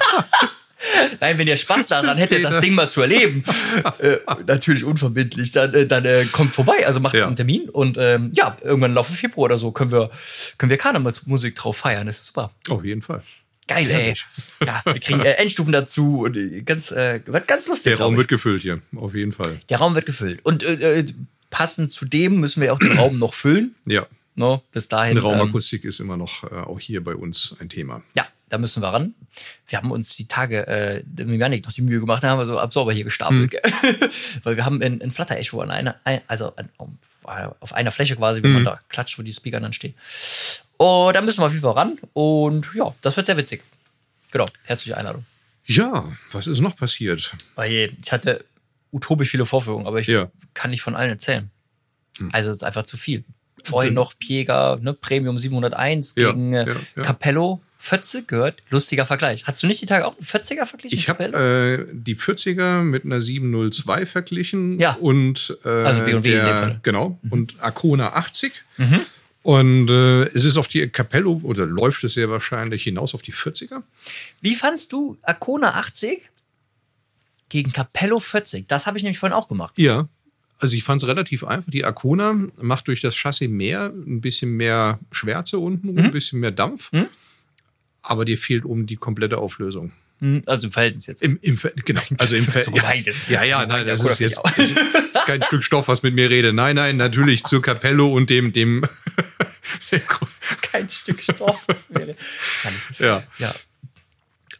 Nein, 1.20 1.36
wenn 1.38 1.46
ihr 1.46 1.56
Spaß 1.58 1.88
daran 1.88 2.16
hättet, 2.16 2.42
das 2.42 2.60
Ding 2.60 2.74
mal 2.74 2.88
zu 2.88 3.02
erleben, 3.02 3.42
äh, 3.98 4.16
natürlich 4.46 4.84
unverbindlich, 4.84 5.52
dann, 5.52 5.74
äh, 5.74 5.86
dann 5.86 6.04
äh, 6.06 6.24
kommt 6.32 6.54
vorbei. 6.54 6.86
Also 6.86 7.00
macht 7.00 7.14
Ja. 7.14 7.26
einen 7.26 7.36
Termin 7.36 7.68
und 7.68 7.98
ähm, 7.98 8.30
ja, 8.34 8.56
irgendwann 8.62 8.92
im 8.92 8.94
Laufe 8.94 9.12
Februar 9.12 9.46
oder 9.46 9.58
so 9.58 9.72
können 9.72 9.92
wir, 9.92 10.10
können 10.56 10.70
wir 10.70 10.78
Karnevalsmusik 10.78 11.54
drauf 11.54 11.76
feiern. 11.76 12.06
Das 12.06 12.20
ist 12.20 12.26
super. 12.28 12.50
Auf 12.70 12.84
jeden 12.84 13.02
Fall. 13.02 13.22
Geil, 13.68 13.88
ey. 13.90 14.14
Ja, 14.66 14.80
wir 14.84 14.98
kriegen 14.98 15.20
äh, 15.20 15.32
Endstufen 15.34 15.72
dazu 15.72 16.20
und 16.22 16.36
äh, 16.36 16.62
ganz, 16.62 16.90
äh, 16.90 17.20
wird 17.26 17.46
ganz 17.46 17.68
lustig. 17.68 17.92
Der 17.96 18.04
Raum 18.04 18.16
wird 18.16 18.28
gefüllt 18.28 18.62
hier, 18.62 18.80
auf 18.96 19.14
jeden 19.14 19.32
Fall. 19.32 19.60
Der 19.68 19.78
Raum 19.78 19.94
wird 19.94 20.06
gefüllt. 20.06 20.40
Und 20.44 20.64
passend 21.50 21.92
zu 21.92 22.04
dem 22.06 22.40
müssen 22.40 22.62
wir 22.62 22.72
auch 22.72 22.78
den 22.78 22.92
Raum 22.92 23.18
noch 23.18 23.34
füllen. 23.34 23.74
Ja. 23.86 24.06
No, 24.34 24.62
bis 24.72 24.88
dahin. 24.88 25.14
Die 25.16 25.20
Raumakustik 25.20 25.84
ähm, 25.84 25.90
ist 25.90 26.00
immer 26.00 26.16
noch 26.16 26.44
auch 26.44 26.80
hier 26.80 27.04
bei 27.04 27.14
uns 27.14 27.54
ein 27.60 27.68
Thema. 27.68 28.02
Ja, 28.16 28.26
da 28.50 28.58
müssen 28.58 28.82
wir 28.82 28.88
ran. 28.88 29.14
Wir 29.68 29.78
haben 29.78 29.90
uns 29.90 30.16
die 30.16 30.26
Tage 30.26 30.66
äh, 30.66 31.02
mit 31.24 31.40
Janik 31.40 31.64
noch 31.64 31.72
die 31.72 31.82
Mühe 31.82 32.00
gemacht, 32.00 32.22
da 32.22 32.30
haben 32.30 32.38
wir 32.38 32.46
so 32.46 32.58
Absorber 32.58 32.92
hier 32.92 33.04
gestapelt. 33.04 33.52
Hm. 33.52 34.10
Weil 34.42 34.56
wir 34.56 34.64
haben 34.64 34.82
in, 34.82 35.00
in 35.00 35.10
Flutter 35.10 35.36
Echo 35.36 35.60
an 35.60 35.70
einer, 35.70 35.96
also 36.26 36.54
an, 36.56 36.68
auf 37.22 37.72
einer 37.72 37.92
Fläche 37.92 38.16
quasi, 38.16 38.42
wenn 38.42 38.54
hm. 38.54 38.62
man 38.62 38.64
da 38.64 38.80
klatscht, 38.88 39.18
wo 39.18 39.22
die 39.22 39.32
Speaker 39.32 39.60
dann 39.60 39.72
stehen. 39.72 39.94
Und 40.76 41.14
da 41.14 41.22
müssen 41.22 41.40
wir 41.40 41.46
auf 41.46 41.52
jeden 41.52 41.62
Fall 41.62 41.72
ran. 41.72 41.98
Und 42.12 42.68
ja, 42.74 42.94
das 43.02 43.16
wird 43.16 43.26
sehr 43.26 43.36
witzig. 43.36 43.62
Genau, 44.32 44.46
herzliche 44.64 44.96
Einladung. 44.96 45.24
Ja, 45.64 46.04
was 46.32 46.46
ist 46.46 46.60
noch 46.60 46.74
passiert? 46.74 47.34
Oh 47.56 47.62
je, 47.62 47.92
ich 48.02 48.12
hatte 48.12 48.44
utopisch 48.92 49.30
viele 49.30 49.46
Vorführungen, 49.46 49.86
aber 49.86 50.00
ich 50.00 50.08
ja. 50.08 50.30
kann 50.54 50.70
nicht 50.70 50.82
von 50.82 50.96
allen 50.96 51.10
erzählen. 51.10 51.50
Hm. 52.18 52.30
Also 52.32 52.50
es 52.50 52.56
ist 52.56 52.64
einfach 52.64 52.82
zu 52.82 52.96
viel. 52.96 53.24
Vorhin 53.68 53.94
noch 53.94 54.18
Piega, 54.18 54.78
ne, 54.80 54.94
Premium 54.94 55.38
701 55.38 56.14
ja, 56.16 56.30
gegen 56.30 56.52
äh, 56.52 56.66
ja, 56.96 57.02
Capello. 57.02 57.60
40 57.80 58.28
gehört. 58.28 58.62
Lustiger 58.68 59.06
Vergleich. 59.06 59.46
Hast 59.46 59.62
du 59.62 59.66
nicht 59.66 59.80
die 59.80 59.86
Tage 59.86 60.06
auch 60.06 60.12
einen 60.12 60.26
40er 60.26 60.66
verglichen? 60.66 60.98
Ich 60.98 61.08
habe 61.08 61.24
äh, 61.24 61.86
die 61.92 62.14
40er 62.14 62.82
mit 62.82 63.06
einer 63.06 63.22
702 63.22 64.04
verglichen. 64.04 64.78
Ja. 64.78 64.98
Und, 65.00 65.56
äh, 65.64 65.68
also 65.68 66.02
B&W 66.02 66.14
in 66.14 66.22
dem 66.22 66.56
Fall. 66.56 66.80
Genau. 66.82 67.18
Mhm. 67.22 67.32
Und 67.32 67.54
Arcona 67.60 68.12
80. 68.12 68.52
Mhm. 68.76 69.00
Und 69.42 69.88
äh, 69.88 70.24
es 70.24 70.44
ist 70.44 70.58
auf 70.58 70.68
die 70.68 70.86
Capello, 70.88 71.40
oder 71.42 71.64
läuft 71.64 72.04
es 72.04 72.14
sehr 72.14 72.28
wahrscheinlich 72.28 72.82
hinaus 72.82 73.14
auf 73.14 73.22
die 73.22 73.32
40er. 73.32 73.82
Wie 74.42 74.54
fandst 74.54 74.92
du 74.92 75.16
Arcona 75.22 75.74
80 75.76 76.20
gegen 77.48 77.72
Capello 77.72 78.20
40? 78.20 78.68
Das 78.68 78.86
habe 78.86 78.98
ich 78.98 79.04
nämlich 79.04 79.18
vorhin 79.18 79.34
auch 79.34 79.48
gemacht. 79.48 79.78
Ja. 79.78 80.08
Also 80.60 80.76
ich 80.76 80.84
fand 80.84 81.02
es 81.02 81.08
relativ 81.08 81.42
einfach. 81.42 81.70
Die 81.70 81.84
Arcona 81.84 82.34
macht 82.60 82.88
durch 82.88 83.00
das 83.00 83.16
Chassis 83.16 83.48
mehr, 83.48 83.86
ein 83.86 84.20
bisschen 84.20 84.50
mehr 84.52 85.00
Schwärze 85.10 85.58
unten, 85.58 85.92
mhm. 85.92 85.98
ein 85.98 86.10
bisschen 86.10 86.38
mehr 86.38 86.50
Dampf. 86.50 86.92
Mhm. 86.92 87.06
Aber 88.02 88.24
dir 88.24 88.38
fehlt 88.38 88.64
um 88.64 88.86
die 88.86 88.96
komplette 88.96 89.38
Auflösung. 89.38 89.92
Hm, 90.20 90.42
also 90.44 90.66
im 90.66 90.72
Verhältnis 90.72 91.06
jetzt. 91.06 91.22
Im, 91.22 91.38
im 91.40 91.58
genau. 91.84 92.02
Also 92.18 92.36
im 92.36 92.44
Verhältnis. 92.44 93.28
Ja, 93.28 93.42
ja, 93.42 93.62
ja, 93.62 93.66
nein, 93.66 93.86
das 93.86 94.02
ist 94.02 94.20
jetzt 94.20 94.38
ist, 94.58 94.76
ist 95.14 95.26
kein 95.26 95.42
Stück 95.42 95.64
Stoff, 95.64 95.88
was 95.88 96.02
mit 96.02 96.14
mir 96.14 96.28
rede. 96.28 96.52
Nein, 96.52 96.76
nein, 96.76 96.98
natürlich 96.98 97.44
zur 97.44 97.62
Capello 97.62 98.12
und 98.12 98.28
dem, 98.28 98.52
dem. 98.52 98.84
kein 100.62 100.90
Stück 100.90 101.22
Stoff, 101.22 101.62
was 101.66 101.88
mir 101.88 102.00
rede. 102.00 102.16
Ja. 102.98 103.22
ja. 103.38 103.54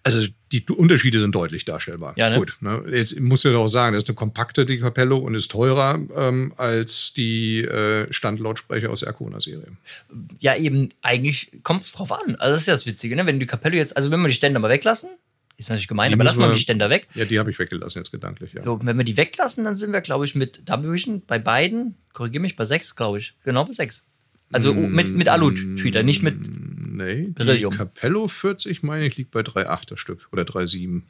Also 0.02 0.26
die 0.52 0.64
Unterschiede 0.66 1.20
sind 1.20 1.34
deutlich 1.34 1.64
darstellbar. 1.64 2.14
Ja, 2.16 2.30
ne? 2.30 2.36
Gut, 2.36 2.56
ne? 2.60 2.82
jetzt 2.90 3.18
muss 3.20 3.44
ich 3.44 3.52
doch 3.52 3.68
sagen, 3.68 3.94
das 3.94 4.04
ist 4.04 4.08
eine 4.08 4.16
kompakte 4.16 4.66
die 4.66 4.78
Capello 4.78 5.18
und 5.18 5.34
ist 5.34 5.50
teurer 5.50 6.00
ähm, 6.16 6.52
als 6.56 7.12
die 7.12 7.60
äh, 7.60 8.12
Standlautsprecher 8.12 8.90
aus 8.90 9.00
der 9.00 9.10
Arcona-Serie. 9.10 9.68
Ja, 10.40 10.56
eben, 10.56 10.88
eigentlich 11.02 11.52
kommt 11.62 11.84
es 11.84 11.92
drauf 11.92 12.12
an. 12.12 12.34
Also 12.36 12.52
das 12.52 12.60
ist 12.62 12.66
ja 12.66 12.74
das 12.74 12.86
Witzige, 12.86 13.14
ne? 13.14 13.26
Wenn 13.26 13.38
die 13.38 13.46
Capello 13.46 13.76
jetzt, 13.76 13.96
also 13.96 14.10
wenn 14.10 14.20
wir 14.20 14.28
die 14.28 14.34
Ständer 14.34 14.58
mal 14.58 14.70
weglassen, 14.70 15.10
ist 15.56 15.68
natürlich 15.68 15.88
gemein, 15.88 16.08
die 16.08 16.14
aber 16.14 16.24
lassen 16.24 16.38
wir 16.38 16.46
mal 16.46 16.54
die 16.54 16.60
Ständer 16.60 16.90
weg. 16.90 17.06
Ja, 17.14 17.26
die 17.26 17.38
habe 17.38 17.50
ich 17.50 17.58
weggelassen 17.58 17.98
jetzt 17.98 18.10
gedanklich. 18.10 18.54
Ja. 18.54 18.62
So, 18.62 18.80
wenn 18.82 18.96
wir 18.96 19.04
die 19.04 19.16
weglassen, 19.16 19.62
dann 19.62 19.76
sind 19.76 19.92
wir, 19.92 20.00
glaube 20.00 20.24
ich, 20.24 20.34
mit 20.34 20.68
Double 20.68 20.90
Vision 20.90 21.22
bei 21.26 21.38
beiden, 21.38 21.96
korrigiere 22.14 22.40
mich, 22.40 22.56
bei 22.56 22.64
sechs, 22.64 22.96
glaube 22.96 23.18
ich. 23.18 23.34
Genau 23.44 23.64
bei 23.64 23.72
sechs. 23.72 24.06
Also 24.52 24.74
mm, 24.74 24.90
mit, 24.90 25.08
mit 25.14 25.28
Alu-Tweeter, 25.28 26.02
nicht 26.02 26.22
mit 26.22 26.48
Nee, 26.90 27.29
Beryllium. 27.29 27.70
die 27.70 27.79
Capello 27.79 28.26
40, 28.26 28.83
meine 28.83 29.07
ich, 29.07 29.16
liegt 29.16 29.31
bei 29.31 29.40
3,8 29.40 29.90
das 29.90 30.00
Stück 30.00 30.29
oder 30.33 30.42
3,7. 30.42 31.03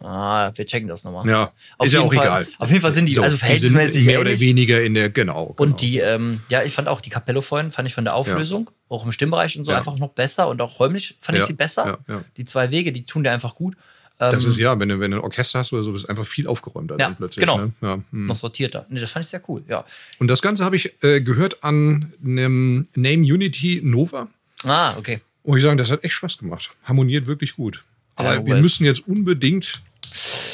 Ah, 0.00 0.50
wir 0.54 0.66
checken 0.66 0.88
das 0.88 1.04
nochmal. 1.04 1.26
Ja, 1.28 1.52
auf 1.76 1.86
ist 1.86 1.92
ja 1.92 2.00
auch 2.00 2.12
Fall, 2.12 2.24
egal. 2.24 2.46
Auf 2.58 2.70
jeden 2.70 2.80
Fall 2.80 2.90
sind 2.90 3.06
die 3.06 3.12
so, 3.12 3.22
also 3.22 3.36
verhältnismäßig 3.36 4.00
die 4.00 4.06
mehr 4.06 4.18
ähnlich. 4.18 4.34
oder 4.34 4.40
weniger 4.40 4.82
in 4.82 4.94
der, 4.94 5.10
genau. 5.10 5.46
genau. 5.46 5.54
Und 5.58 5.82
die, 5.82 5.98
ähm, 5.98 6.40
ja, 6.48 6.62
ich 6.62 6.72
fand 6.72 6.88
auch 6.88 7.00
die 7.00 7.10
Capello 7.10 7.42
vorhin, 7.42 7.70
fand 7.70 7.86
ich 7.86 7.94
von 7.94 8.04
der 8.04 8.14
Auflösung, 8.14 8.70
ja. 8.70 8.96
auch 8.96 9.04
im 9.04 9.12
Stimmbereich 9.12 9.58
und 9.58 9.66
so, 9.66 9.72
ja. 9.72 9.78
einfach 9.78 9.96
noch 9.98 10.10
besser 10.10 10.48
und 10.48 10.60
auch 10.62 10.80
räumlich 10.80 11.16
fand 11.20 11.36
ja. 11.36 11.42
ich 11.42 11.48
sie 11.48 11.52
besser. 11.52 11.98
Die 12.36 12.44
zwei 12.44 12.70
Wege, 12.70 12.92
die 12.92 13.04
tun 13.04 13.24
dir 13.24 13.30
einfach 13.30 13.54
gut. 13.54 13.76
Das 14.18 14.44
ist 14.44 14.58
ähm, 14.58 14.64
ja, 14.64 14.80
wenn 14.80 14.90
du, 14.90 15.00
wenn 15.00 15.10
du 15.12 15.16
ein 15.18 15.22
Orchester 15.22 15.60
hast 15.60 15.72
oder 15.72 15.82
so, 15.82 15.94
ist 15.94 16.04
einfach 16.04 16.26
viel 16.26 16.46
aufgeräumter 16.46 16.96
ja, 16.98 17.06
dann 17.06 17.16
plötzlich. 17.16 17.40
Genau. 17.40 17.56
Ne? 17.56 17.72
Ja, 17.80 17.94
hm. 18.10 18.26
Noch 18.26 18.36
sortierter. 18.36 18.84
Nee, 18.90 19.00
das 19.00 19.10
fand 19.10 19.24
ich 19.24 19.30
sehr 19.30 19.42
cool, 19.48 19.64
ja. 19.66 19.84
Und 20.18 20.28
das 20.28 20.42
Ganze 20.42 20.62
habe 20.62 20.76
ich 20.76 20.92
äh, 21.02 21.22
gehört 21.22 21.64
an 21.64 22.12
einem 22.22 22.86
Name 22.94 23.22
Unity 23.22 23.80
Nova. 23.82 24.28
Ah, 24.64 24.96
okay. 24.96 25.20
Und 25.42 25.56
ich 25.56 25.62
sagen, 25.62 25.76
das 25.76 25.90
hat 25.90 26.04
echt 26.04 26.14
Spaß 26.14 26.38
gemacht. 26.38 26.70
Harmoniert 26.84 27.26
wirklich 27.26 27.56
gut. 27.56 27.82
Aber 28.16 28.34
ja, 28.34 28.46
wir 28.46 28.56
müssen 28.56 28.84
jetzt 28.84 29.06
unbedingt 29.06 29.82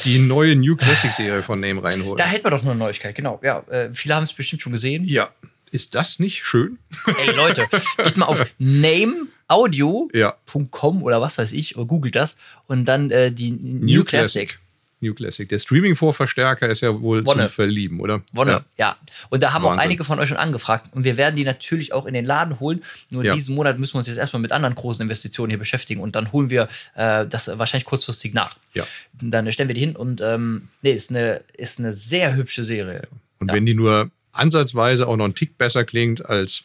die 0.05 0.19
neue 0.19 0.55
New 0.55 0.75
Classic 0.75 1.11
Serie 1.11 1.43
von 1.43 1.59
Name 1.59 1.83
reinholen. 1.83 2.17
Da 2.17 2.25
hätten 2.25 2.45
wir 2.45 2.51
doch 2.51 2.63
nur 2.63 2.71
eine 2.71 2.79
Neuigkeit, 2.79 3.15
genau. 3.15 3.39
Ja, 3.43 3.59
äh, 3.69 3.89
viele 3.93 4.15
haben 4.15 4.23
es 4.23 4.33
bestimmt 4.33 4.61
schon 4.61 4.71
gesehen. 4.71 5.03
Ja. 5.05 5.29
Ist 5.71 5.95
das 5.95 6.19
nicht 6.19 6.45
schön? 6.45 6.79
Ey, 7.19 7.35
Leute, 7.35 7.65
geht 7.97 8.15
mal 8.15 8.27
auf 8.27 8.45
Name 8.57 9.27
audio.com 9.47 10.97
ja. 10.99 11.03
oder 11.03 11.21
was 11.21 11.37
weiß 11.37 11.51
ich, 11.53 11.75
oder 11.75 11.85
googelt 11.85 12.15
das 12.15 12.37
und 12.67 12.85
dann 12.85 13.11
äh, 13.11 13.31
die 13.31 13.51
New, 13.51 13.97
New 13.97 14.03
Classic. 14.03 14.49
Classic. 14.49 14.59
New 14.99 15.13
Classic. 15.13 15.47
Der 15.47 15.59
Streaming-Vorverstärker 15.59 16.67
ist 16.67 16.81
ja 16.81 17.01
wohl 17.01 17.25
Wonne. 17.25 17.43
zum 17.43 17.49
Verlieben, 17.49 17.99
oder? 17.99 18.23
Wonne, 18.31 18.51
ja. 18.51 18.63
ja. 18.77 18.97
Und 19.29 19.43
da 19.43 19.53
haben 19.53 19.63
Wahnsinn. 19.63 19.79
auch 19.79 19.83
einige 19.83 20.03
von 20.03 20.19
euch 20.19 20.29
schon 20.29 20.37
angefragt. 20.37 20.89
Und 20.93 21.03
wir 21.03 21.17
werden 21.17 21.35
die 21.35 21.43
natürlich 21.43 21.93
auch 21.93 22.05
in 22.05 22.13
den 22.13 22.25
Laden 22.25 22.59
holen. 22.59 22.83
Nur 23.11 23.23
ja. 23.23 23.35
diesen 23.35 23.55
Monat 23.55 23.77
müssen 23.77 23.93
wir 23.93 23.99
uns 23.99 24.07
jetzt 24.07 24.17
erstmal 24.17 24.41
mit 24.41 24.51
anderen 24.51 24.75
großen 24.75 25.03
Investitionen 25.03 25.51
hier 25.51 25.59
beschäftigen. 25.59 26.01
Und 26.01 26.15
dann 26.15 26.31
holen 26.31 26.49
wir 26.49 26.67
äh, 26.95 27.27
das 27.27 27.47
wahrscheinlich 27.59 27.85
kurzfristig 27.85 28.33
nach. 28.33 28.57
Ja. 28.73 28.85
Dann 29.21 29.51
stellen 29.51 29.69
wir 29.69 29.75
die 29.75 29.81
hin. 29.81 29.95
Und 29.95 30.21
ähm, 30.21 30.69
nee, 30.81 30.93
ist 30.93 31.11
eine, 31.11 31.41
ist 31.53 31.79
eine 31.79 31.93
sehr 31.93 32.35
hübsche 32.35 32.63
Serie. 32.63 32.95
Ja. 32.95 33.17
Und 33.39 33.53
wenn 33.53 33.65
die 33.65 33.75
nur 33.75 34.09
ansatzweise 34.31 35.07
auch 35.07 35.17
noch 35.17 35.25
einen 35.25 35.35
Tick 35.35 35.57
besser 35.57 35.83
klingt 35.83 36.25
als 36.25 36.63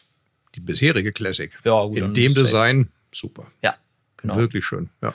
die 0.55 0.59
bisherige 0.59 1.11
Classic. 1.11 1.51
Ja, 1.63 1.83
gut, 1.85 1.97
in 1.97 2.13
dem 2.13 2.33
Design, 2.33 2.89
super. 3.11 3.51
Ja, 3.61 3.75
genau. 4.17 4.35
Wirklich 4.35 4.65
schön, 4.65 4.89
ja. 5.01 5.13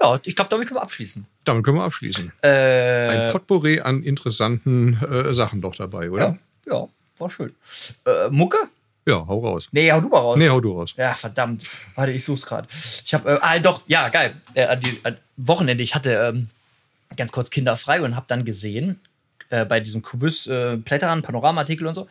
Ja, 0.00 0.18
ich 0.22 0.36
glaube, 0.36 0.48
damit 0.50 0.68
können 0.68 0.78
wir 0.78 0.82
abschließen. 0.82 1.26
Damit 1.44 1.64
können 1.64 1.78
wir 1.78 1.84
abschließen. 1.84 2.32
Äh, 2.42 3.08
Ein 3.08 3.32
Potpourri 3.32 3.80
an 3.80 4.02
interessanten 4.02 4.94
äh, 5.02 5.34
Sachen 5.34 5.60
doch 5.60 5.74
dabei, 5.74 6.10
oder? 6.10 6.38
Ja, 6.66 6.72
ja 6.72 6.88
war 7.18 7.30
schön. 7.30 7.52
Äh, 8.06 8.28
Mucke? 8.30 8.58
Ja, 9.06 9.26
hau 9.26 9.40
raus. 9.40 9.68
Nee, 9.72 9.90
hau 9.90 10.00
du 10.00 10.08
mal 10.08 10.18
raus. 10.18 10.38
Nee, 10.38 10.48
hau 10.50 10.60
du 10.60 10.72
raus. 10.72 10.94
Ja, 10.96 11.14
verdammt. 11.14 11.64
Warte, 11.94 12.12
ich 12.12 12.24
such's 12.24 12.44
gerade. 12.44 12.68
Ich 13.04 13.14
habe, 13.14 13.30
äh, 13.30 13.38
ah, 13.40 13.58
doch, 13.58 13.82
ja, 13.86 14.08
geil. 14.10 14.36
Äh, 14.54 14.76
die, 14.76 15.00
äh, 15.02 15.14
Wochenende, 15.36 15.82
ich 15.82 15.94
hatte 15.94 16.12
ähm, 16.12 16.48
ganz 17.16 17.32
kurz 17.32 17.50
Kinder 17.50 17.76
frei 17.76 18.02
und 18.02 18.14
habe 18.14 18.26
dann 18.28 18.44
gesehen, 18.44 19.00
äh, 19.48 19.64
bei 19.64 19.80
diesem 19.80 20.02
Kubus 20.02 20.46
äh, 20.46 20.76
Plättern, 20.76 21.22
Panorama-Artikel 21.22 21.86
und 21.86 21.94
so, 21.94 22.06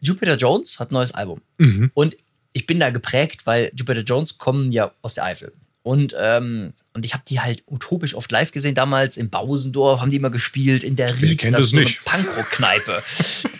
Jupiter 0.00 0.36
Jones 0.36 0.78
hat 0.80 0.90
ein 0.90 0.94
neues 0.94 1.12
Album. 1.12 1.42
Mhm. 1.58 1.90
Und 1.92 2.16
ich 2.52 2.66
bin 2.66 2.80
da 2.80 2.88
geprägt, 2.90 3.46
weil 3.46 3.70
Jupiter 3.76 4.00
Jones 4.00 4.38
kommen 4.38 4.72
ja 4.72 4.92
aus 5.02 5.14
der 5.14 5.24
Eifel. 5.24 5.52
Und, 5.86 6.16
ähm, 6.18 6.72
und 6.94 7.04
ich 7.04 7.14
habe 7.14 7.22
die 7.28 7.38
halt 7.38 7.62
utopisch 7.68 8.16
oft 8.16 8.32
live 8.32 8.50
gesehen. 8.50 8.74
Damals 8.74 9.16
im 9.16 9.30
Bausendorf 9.30 10.00
haben 10.00 10.10
die 10.10 10.16
immer 10.16 10.30
gespielt, 10.30 10.82
in 10.82 10.96
der 10.96 11.22
Rietz, 11.22 11.48
das 11.48 11.66
ist 11.66 11.70
so 11.70 11.78
eine 11.78 11.94
Punkrock-Kneipe. 12.04 13.04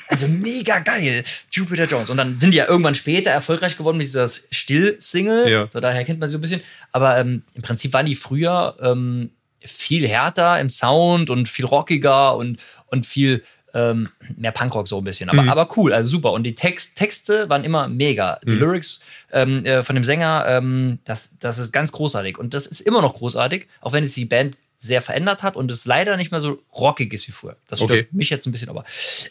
also 0.08 0.26
mega 0.26 0.80
geil. 0.80 1.22
Jupiter 1.52 1.84
Jones. 1.84 2.10
Und 2.10 2.16
dann 2.16 2.40
sind 2.40 2.50
die 2.50 2.56
ja 2.56 2.66
irgendwann 2.66 2.96
später 2.96 3.30
erfolgreich 3.30 3.76
geworden 3.76 3.98
mit 3.98 4.08
dieser 4.08 4.26
Still-Single. 4.28 5.48
Ja. 5.48 5.68
So, 5.72 5.78
daher 5.78 6.04
kennt 6.04 6.18
man 6.18 6.28
sie 6.28 6.32
so 6.32 6.38
ein 6.38 6.40
bisschen. 6.40 6.62
Aber 6.90 7.16
ähm, 7.16 7.44
im 7.54 7.62
Prinzip 7.62 7.92
waren 7.92 8.06
die 8.06 8.16
früher 8.16 8.76
ähm, 8.80 9.30
viel 9.60 10.08
härter 10.08 10.58
im 10.58 10.68
Sound 10.68 11.30
und 11.30 11.48
viel 11.48 11.66
rockiger 11.66 12.36
und, 12.36 12.58
und 12.88 13.06
viel 13.06 13.44
ähm, 13.76 14.08
mehr 14.36 14.52
Punkrock 14.52 14.88
so 14.88 14.96
ein 14.96 15.04
bisschen. 15.04 15.28
Aber, 15.28 15.42
mhm. 15.42 15.50
aber 15.50 15.68
cool, 15.76 15.92
also 15.92 16.10
super. 16.10 16.32
Und 16.32 16.44
die 16.44 16.54
Text, 16.54 16.96
Texte 16.96 17.50
waren 17.50 17.62
immer 17.62 17.88
mega. 17.88 18.40
Die 18.42 18.54
mhm. 18.54 18.60
Lyrics 18.60 19.00
ähm, 19.32 19.66
äh, 19.66 19.84
von 19.84 19.94
dem 19.94 20.04
Sänger, 20.04 20.46
ähm, 20.48 20.98
das, 21.04 21.34
das 21.38 21.58
ist 21.58 21.72
ganz 21.72 21.92
großartig. 21.92 22.38
Und 22.38 22.54
das 22.54 22.66
ist 22.66 22.80
immer 22.80 23.02
noch 23.02 23.14
großartig, 23.14 23.68
auch 23.82 23.92
wenn 23.92 24.04
es 24.04 24.14
die 24.14 24.24
Band 24.24 24.56
sehr 24.78 25.02
verändert 25.02 25.42
hat 25.42 25.56
und 25.56 25.70
es 25.70 25.84
leider 25.84 26.16
nicht 26.16 26.30
mehr 26.30 26.40
so 26.40 26.62
rockig 26.74 27.12
ist 27.12 27.28
wie 27.28 27.32
früher. 27.32 27.56
Das 27.68 27.78
stört 27.78 27.90
okay. 27.90 28.08
mich 28.12 28.30
jetzt 28.30 28.46
ein 28.46 28.52
bisschen, 28.52 28.70
aber 28.70 28.84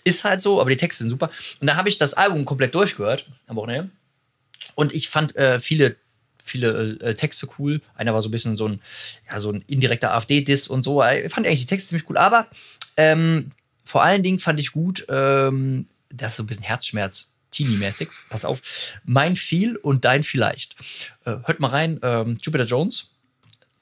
ist 0.03 0.23
halt 0.23 0.43
so, 0.43 0.62
aber 0.62 0.69
die 0.69 0.77
Texte 0.77 1.03
sind 1.03 1.10
super. 1.10 1.31
Und 1.60 1.67
da 1.67 1.75
habe 1.75 1.89
ich 1.89 1.97
das 1.97 2.13
Album 2.13 2.45
komplett 2.45 2.75
durchgehört 2.75 3.25
am 3.47 3.55
Wochenende. 3.55 3.89
Und 4.75 4.93
ich 4.93 5.10
fand 5.10 5.36
äh, 5.36 5.60
viele 5.60 5.95
viele 6.43 6.99
äh, 7.01 7.15
Texte 7.15 7.47
cool. 7.58 7.81
Einer 7.95 8.13
war 8.13 8.21
so 8.21 8.29
ein 8.29 8.31
bisschen 8.31 8.55
so 8.55 8.67
ein, 8.67 8.79
ja, 9.27 9.39
so 9.39 9.51
ein 9.51 9.63
indirekter 9.65 10.13
AfD-Diss 10.13 10.67
und 10.67 10.84
so. 10.84 11.03
Ich 11.03 11.34
fand 11.34 11.47
eigentlich 11.47 11.62
die 11.62 11.65
Texte 11.65 11.89
ziemlich 11.89 12.08
cool, 12.08 12.17
aber 12.17 12.45
ähm, 12.97 13.49
vor 13.86 14.04
allen 14.04 14.24
Dingen 14.24 14.39
fand 14.39 14.60
ich 14.60 14.71
gut, 14.71 15.06
ähm, 15.08 15.88
das 16.10 16.34
ist 16.34 16.38
so 16.38 16.43
ein 16.43 16.48
bisschen 16.48 16.63
Herzschmerz. 16.63 17.30
Teenie-mäßig. 17.52 18.10
Pass 18.30 18.43
auf. 18.43 18.62
Mein 19.06 19.38
viel 19.38 19.78
und 19.78 20.04
dein 20.04 20.24
vielleicht. 20.24 20.76
Äh, 21.24 21.38
hört 21.45 21.62
mal 21.62 21.69
rein. 21.69 22.00
Ähm, 22.02 22.38
Jupiter 22.41 22.65
Jones. 22.65 23.12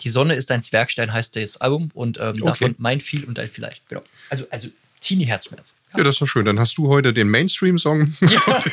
Die 0.01 0.09
Sonne 0.09 0.35
ist 0.35 0.51
ein 0.51 0.61
Zwergstein 0.61 1.11
heißt 1.11 1.35
das 1.35 1.57
Album 1.57 1.89
und 1.93 2.17
ähm, 2.17 2.33
okay. 2.33 2.43
davon 2.43 2.75
mein 2.77 3.01
viel 3.01 3.23
und 3.23 3.37
dein 3.37 3.47
vielleicht. 3.47 3.87
Genau. 3.87 4.03
Also, 4.29 4.45
also 4.51 4.69
Teenie-Herzschmerz. 5.03 5.73
Ja. 5.91 5.99
ja, 5.99 6.03
das 6.03 6.17
doch 6.17 6.25
schön. 6.25 6.45
Dann 6.45 6.59
hast 6.59 6.77
du 6.77 6.87
heute 6.87 7.13
den 7.13 7.29
Mainstream-Song. 7.29 8.15
Ja. 8.21 8.41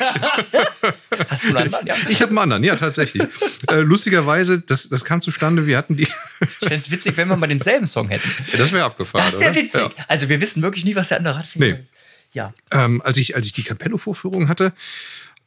hast 1.29 1.43
du 1.43 1.47
einen 1.49 1.57
anderen? 1.57 1.87
Ja. 1.87 1.95
Ich 2.09 2.21
habe 2.21 2.29
einen 2.29 2.39
anderen, 2.39 2.63
ja, 2.63 2.75
tatsächlich. 2.75 3.23
äh, 3.69 3.75
lustigerweise, 3.81 4.59
das, 4.59 4.89
das 4.89 5.05
kam 5.05 5.21
zustande, 5.21 5.67
wir 5.67 5.77
hatten 5.77 5.97
die. 5.97 6.03
ich 6.03 6.49
fände 6.49 6.77
es 6.77 6.89
witzig, 6.89 7.17
wenn 7.17 7.27
wir 7.27 7.37
mal 7.37 7.47
denselben 7.47 7.85
Song 7.85 8.09
hätten. 8.09 8.29
Ja, 8.51 8.57
das 8.57 8.71
wäre 8.71 8.85
abgefahren. 8.85 9.25
Das 9.25 9.39
wäre 9.39 9.55
witzig. 9.55 9.83
Also, 10.07 10.29
wir 10.29 10.41
wissen 10.41 10.63
wirklich 10.63 10.85
nie, 10.85 10.95
was 10.95 11.09
der 11.09 11.17
andere 11.17 11.37
hat. 11.37 11.45
Nee. 11.55 11.75
Ja. 12.33 12.53
Ähm, 12.71 13.01
als, 13.01 13.17
ich, 13.17 13.35
als 13.35 13.45
ich 13.45 13.53
die 13.53 13.63
Capello-Vorführung 13.63 14.47
hatte, 14.47 14.73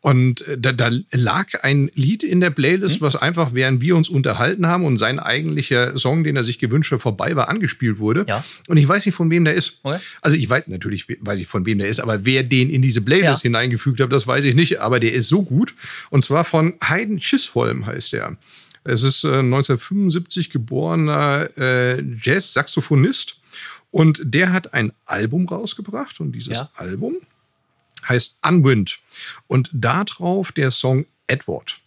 und 0.04 0.46
äh, 0.46 0.58
da, 0.58 0.72
da 0.72 0.90
lag 1.12 1.62
ein 1.62 1.90
Lied 1.94 2.24
in 2.24 2.42
der 2.42 2.50
Playlist, 2.50 3.00
mhm. 3.00 3.06
was 3.06 3.16
einfach, 3.16 3.54
während 3.54 3.80
wir 3.80 3.96
uns 3.96 4.10
unterhalten 4.10 4.66
haben 4.66 4.84
und 4.84 4.98
sein 4.98 5.18
eigentlicher 5.18 5.96
Song, 5.96 6.24
den 6.24 6.36
er 6.36 6.44
sich 6.44 6.58
gewünscht 6.58 6.92
hat, 6.92 7.00
vorbei 7.00 7.36
war, 7.36 7.48
angespielt 7.48 7.98
wurde. 7.98 8.26
Ja. 8.28 8.44
Und 8.68 8.76
ich 8.76 8.86
weiß 8.86 9.06
nicht, 9.06 9.14
von 9.14 9.30
wem 9.30 9.46
der 9.46 9.54
ist. 9.54 9.80
Okay. 9.82 9.96
Also 10.20 10.36
ich 10.36 10.46
weiß 10.50 10.64
natürlich, 10.66 11.06
weiß 11.08 11.40
ich, 11.40 11.46
von 11.46 11.64
wem 11.64 11.78
der 11.78 11.88
ist, 11.88 12.00
aber 12.00 12.26
wer 12.26 12.42
den 12.42 12.68
in 12.68 12.82
diese 12.82 13.00
Playlist 13.00 13.44
ja. 13.44 13.48
hineingefügt 13.48 13.98
hat, 13.98 14.12
das 14.12 14.26
weiß 14.26 14.44
ich 14.44 14.54
nicht. 14.54 14.78
Aber 14.78 15.00
der 15.00 15.14
ist 15.14 15.28
so 15.28 15.42
gut. 15.42 15.74
Und 16.10 16.22
zwar 16.22 16.44
von 16.44 16.74
Hayden 16.82 17.16
Chisholm 17.16 17.86
heißt 17.86 18.12
der. 18.12 18.36
Es 18.84 19.04
ist 19.04 19.24
äh, 19.24 19.38
1975 19.38 20.50
geborener 20.50 21.48
äh, 21.56 22.02
Jazz-Saxophonist. 22.20 23.38
Und 23.90 24.20
der 24.22 24.52
hat 24.52 24.74
ein 24.74 24.92
Album 25.06 25.48
rausgebracht. 25.48 26.20
Und 26.20 26.32
dieses 26.32 26.58
ja. 26.58 26.70
Album 26.74 27.16
heißt 28.08 28.38
Unwind. 28.46 28.98
Und 29.46 29.70
darauf 29.72 30.52
der 30.52 30.70
Song 30.70 31.06
Edward. 31.26 31.78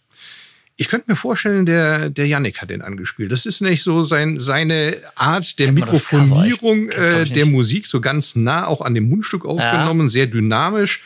Ich 0.80 0.88
könnte 0.88 1.10
mir 1.10 1.16
vorstellen, 1.16 1.66
der, 1.66 2.08
der 2.08 2.28
Yannick 2.28 2.62
hat 2.62 2.70
den 2.70 2.82
angespielt. 2.82 3.32
Das 3.32 3.46
ist 3.46 3.60
nicht 3.60 3.82
so 3.82 4.02
sein, 4.02 4.38
seine 4.38 4.96
Art 5.16 5.58
der 5.58 5.72
Mikrofonierung 5.72 6.88
äh, 6.90 7.24
der 7.24 7.46
Musik, 7.46 7.88
so 7.88 8.00
ganz 8.00 8.36
nah 8.36 8.64
auch 8.64 8.80
an 8.80 8.94
dem 8.94 9.08
Mundstück 9.08 9.44
aufgenommen, 9.44 10.02
ja. 10.02 10.08
sehr 10.08 10.26
dynamisch, 10.28 11.02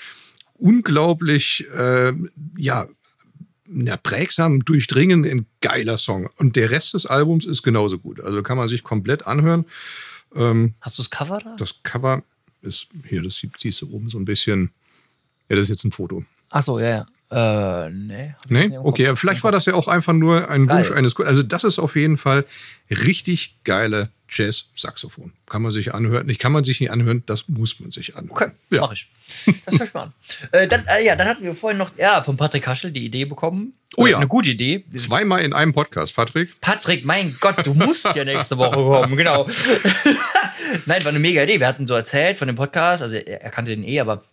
unglaublich, 0.59 1.67
äh, 1.75 2.13
ja, 2.59 2.87
ja, 3.75 3.97
prägsam, 3.97 4.63
durchdringend, 4.63 5.27
ein 5.27 5.47
geiler 5.63 5.97
Song. 5.97 6.29
Und 6.37 6.57
der 6.57 6.71
Rest 6.71 6.93
des 6.93 7.07
Albums 7.07 7.47
ist 7.47 7.63
genauso 7.63 7.99
gut. 7.99 8.21
Also 8.21 8.43
kann 8.43 8.59
man 8.59 8.69
sich 8.69 8.83
komplett 8.83 9.27
anhören. 9.27 9.65
Ähm, 10.35 10.75
Hast 10.83 10.99
du 10.99 11.03
das 11.03 11.09
Cover 11.09 11.39
da? 11.39 11.57
Das 11.57 11.83
Cover 11.83 12.23
ist 12.61 12.89
hier, 13.09 13.23
das 13.23 13.43
siehst 13.57 13.81
du 13.81 13.91
oben 13.91 14.11
so 14.11 14.19
ein 14.19 14.27
bisschen 14.27 14.71
ja, 15.49 15.57
das 15.57 15.65
ist 15.65 15.69
jetzt 15.71 15.85
ein 15.85 15.93
Foto. 15.93 16.25
Ach 16.51 16.63
so, 16.63 16.79
ja, 16.79 16.89
ja. 16.89 17.07
Äh, 17.33 17.89
nee. 17.91 18.35
Nee? 18.49 18.77
Okay, 18.77 19.17
vielleicht 19.17 19.43
war 19.43 19.53
das 19.53 19.65
ja 19.65 19.73
auch 19.73 19.89
einfach 19.89 20.13
nur 20.13 20.51
ein 20.51 20.67
Geil. 20.67 20.79
Wunsch 20.79 20.91
eines 20.93 21.19
Also, 21.19 21.43
das 21.43 21.65
ist 21.65 21.79
auf 21.79 21.97
jeden 21.97 22.19
Fall 22.19 22.45
richtig 22.91 23.57
geile 23.65 24.11
Jazz-Saxophon. 24.29 25.33
Kann 25.49 25.63
man 25.63 25.73
sich 25.73 25.95
anhören. 25.95 26.27
Nicht 26.27 26.41
kann 26.41 26.53
man 26.53 26.65
sich 26.65 26.81
nicht 26.81 26.91
anhören, 26.91 27.23
das 27.25 27.49
muss 27.49 27.81
man 27.81 27.91
sich 27.91 28.17
anhören. 28.17 28.31
Okay, 28.31 28.51
ja. 28.71 28.83
mach 28.83 28.93
ich. 28.93 29.09
Das 29.65 29.79
höre 29.79 29.87
ich 29.87 29.95
mal 29.95 30.03
an. 30.03 30.13
äh, 30.53 30.69
dann, 30.69 30.85
äh, 30.87 31.05
ja, 31.05 31.17
dann 31.17 31.27
hatten 31.27 31.45
wir 31.45 31.55
vorhin 31.55 31.79
noch 31.79 31.91
ja, 31.97 32.23
von 32.23 32.37
Patrick 32.37 32.65
Kaschel 32.65 32.91
die 32.91 33.05
Idee 33.05 33.25
bekommen. 33.25 33.75
Oh 33.97 34.07
ja. 34.07 34.19
Eine 34.19 34.27
gute 34.27 34.51
Idee. 34.51 34.85
Zweimal 34.95 35.41
in 35.41 35.53
einem 35.53 35.73
Podcast, 35.73 36.15
Patrick. 36.15 36.61
Patrick, 36.61 37.05
mein 37.05 37.37
Gott, 37.41 37.67
du 37.67 37.73
musst 37.73 38.15
ja 38.15 38.25
nächste 38.25 38.59
Woche 38.59 38.77
kommen, 38.77 39.17
genau. 39.17 39.47
Nein, 40.87 41.03
war 41.03 41.11
eine 41.11 41.19
mega 41.19 41.43
Idee. 41.43 41.61
Wir 41.61 41.67
hatten 41.67 41.87
so 41.87 41.95
erzählt 41.95 42.39
von 42.39 42.47
dem 42.47 42.57
Podcast, 42.57 43.03
also 43.03 43.17
er 43.17 43.51
kannte 43.51 43.71
den 43.71 43.85
eh, 43.85 44.01
aber 44.01 44.25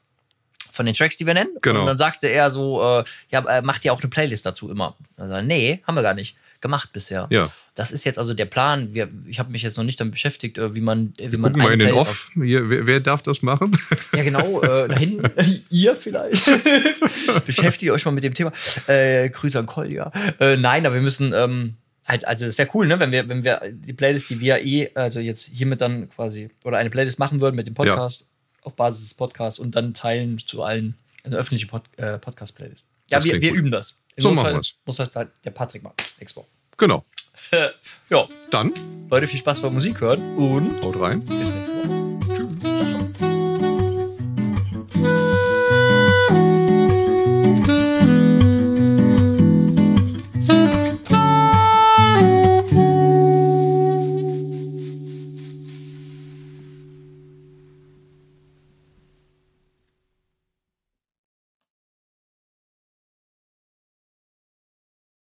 von 0.71 0.85
den 0.85 0.95
Tracks, 0.95 1.17
die 1.17 1.25
wir 1.25 1.33
nennen. 1.33 1.51
Genau. 1.61 1.81
Und 1.81 1.85
dann 1.87 1.97
sagte 1.97 2.27
er 2.27 2.49
so, 2.49 2.81
äh, 2.81 3.03
ja, 3.29 3.45
äh, 3.45 3.61
macht 3.61 3.85
ihr 3.85 3.93
auch 3.93 4.01
eine 4.01 4.09
Playlist 4.09 4.45
dazu 4.45 4.69
immer? 4.69 4.95
Also, 5.17 5.41
nee, 5.41 5.81
haben 5.85 5.95
wir 5.95 6.03
gar 6.03 6.13
nicht 6.13 6.35
gemacht 6.61 6.91
bisher. 6.91 7.27
Ja. 7.29 7.47
Das 7.75 7.91
ist 7.91 8.05
jetzt 8.05 8.19
also 8.19 8.33
der 8.33 8.45
Plan. 8.45 8.93
Wir, 8.93 9.09
ich 9.27 9.39
habe 9.39 9.51
mich 9.51 9.61
jetzt 9.61 9.77
noch 9.77 9.83
nicht 9.83 9.99
damit 9.99 10.13
beschäftigt, 10.13 10.57
äh, 10.57 10.75
wie 10.75 10.81
man, 10.81 11.13
wie 11.17 11.37
man 11.37 11.53
Gucken 11.53 11.63
mal 11.63 11.73
in 11.73 11.79
den 11.79 11.93
Off. 11.93 12.29
Hier, 12.33 12.69
wer, 12.69 12.85
wer, 12.87 12.99
darf 12.99 13.21
das 13.21 13.41
machen? 13.41 13.77
Ja, 14.13 14.23
genau. 14.23 14.61
Äh, 14.61 14.87
da 14.87 14.97
hinten, 14.97 15.31
ihr 15.69 15.95
vielleicht. 15.95 16.49
Beschäftigt 17.45 17.91
euch 17.91 18.05
mal 18.05 18.11
mit 18.11 18.23
dem 18.23 18.33
Thema. 18.33 18.51
Äh, 18.87 19.29
Grüße 19.29 19.59
an 19.59 19.65
Kolja. 19.65 20.11
Äh, 20.39 20.57
nein, 20.57 20.85
aber 20.85 20.95
wir 20.95 21.01
müssen. 21.01 21.33
Ähm, 21.33 21.75
halt, 22.07 22.27
also 22.27 22.45
es 22.45 22.57
wäre 22.57 22.69
cool, 22.73 22.87
ne, 22.87 22.99
wenn 22.99 23.11
wir, 23.11 23.29
wenn 23.29 23.43
wir 23.43 23.61
die 23.71 23.93
Playlist, 23.93 24.29
die 24.29 24.39
wir 24.39 24.65
eh, 24.65 24.89
also 24.95 25.19
jetzt 25.19 25.49
hiermit 25.53 25.81
dann 25.81 26.09
quasi, 26.09 26.49
oder 26.63 26.77
eine 26.77 26.89
Playlist 26.89 27.19
machen 27.19 27.39
würden 27.39 27.55
mit 27.55 27.67
dem 27.67 27.75
Podcast, 27.75 28.25
auf 28.69 28.75
Basis 28.75 29.01
des 29.01 29.13
Podcasts 29.15 29.59
und 29.59 29.75
dann 29.75 29.93
teilen 29.93 30.37
zu 30.37 30.63
allen 30.63 30.95
eine 31.23 31.37
öffentliche 31.37 31.67
Pod 31.67 31.83
äh, 31.97 32.17
Podcast-Playlist. 32.17 32.87
Ja, 33.09 33.23
wir, 33.23 33.41
wir 33.41 33.53
üben 33.53 33.69
das. 33.69 33.99
In 34.15 34.21
so 34.23 34.31
machen 34.31 34.53
wir. 34.53 34.61
Muss 34.85 34.97
das 34.97 35.15
halt 35.15 35.31
der 35.43 35.51
Patrick 35.51 35.83
machen. 35.83 35.95
Expo. 36.19 36.47
Genau. 36.77 37.03
ja. 38.09 38.27
Dann. 38.51 38.73
Leute, 39.09 39.27
viel 39.27 39.39
Spaß 39.39 39.61
beim 39.61 39.73
Musik 39.73 40.01
hören 40.01 40.37
und 40.37 40.83
haut 40.83 40.99
rein. 40.99 41.19
Bis 41.21 41.51
nächste 41.51 41.77
Woche. 41.77 41.98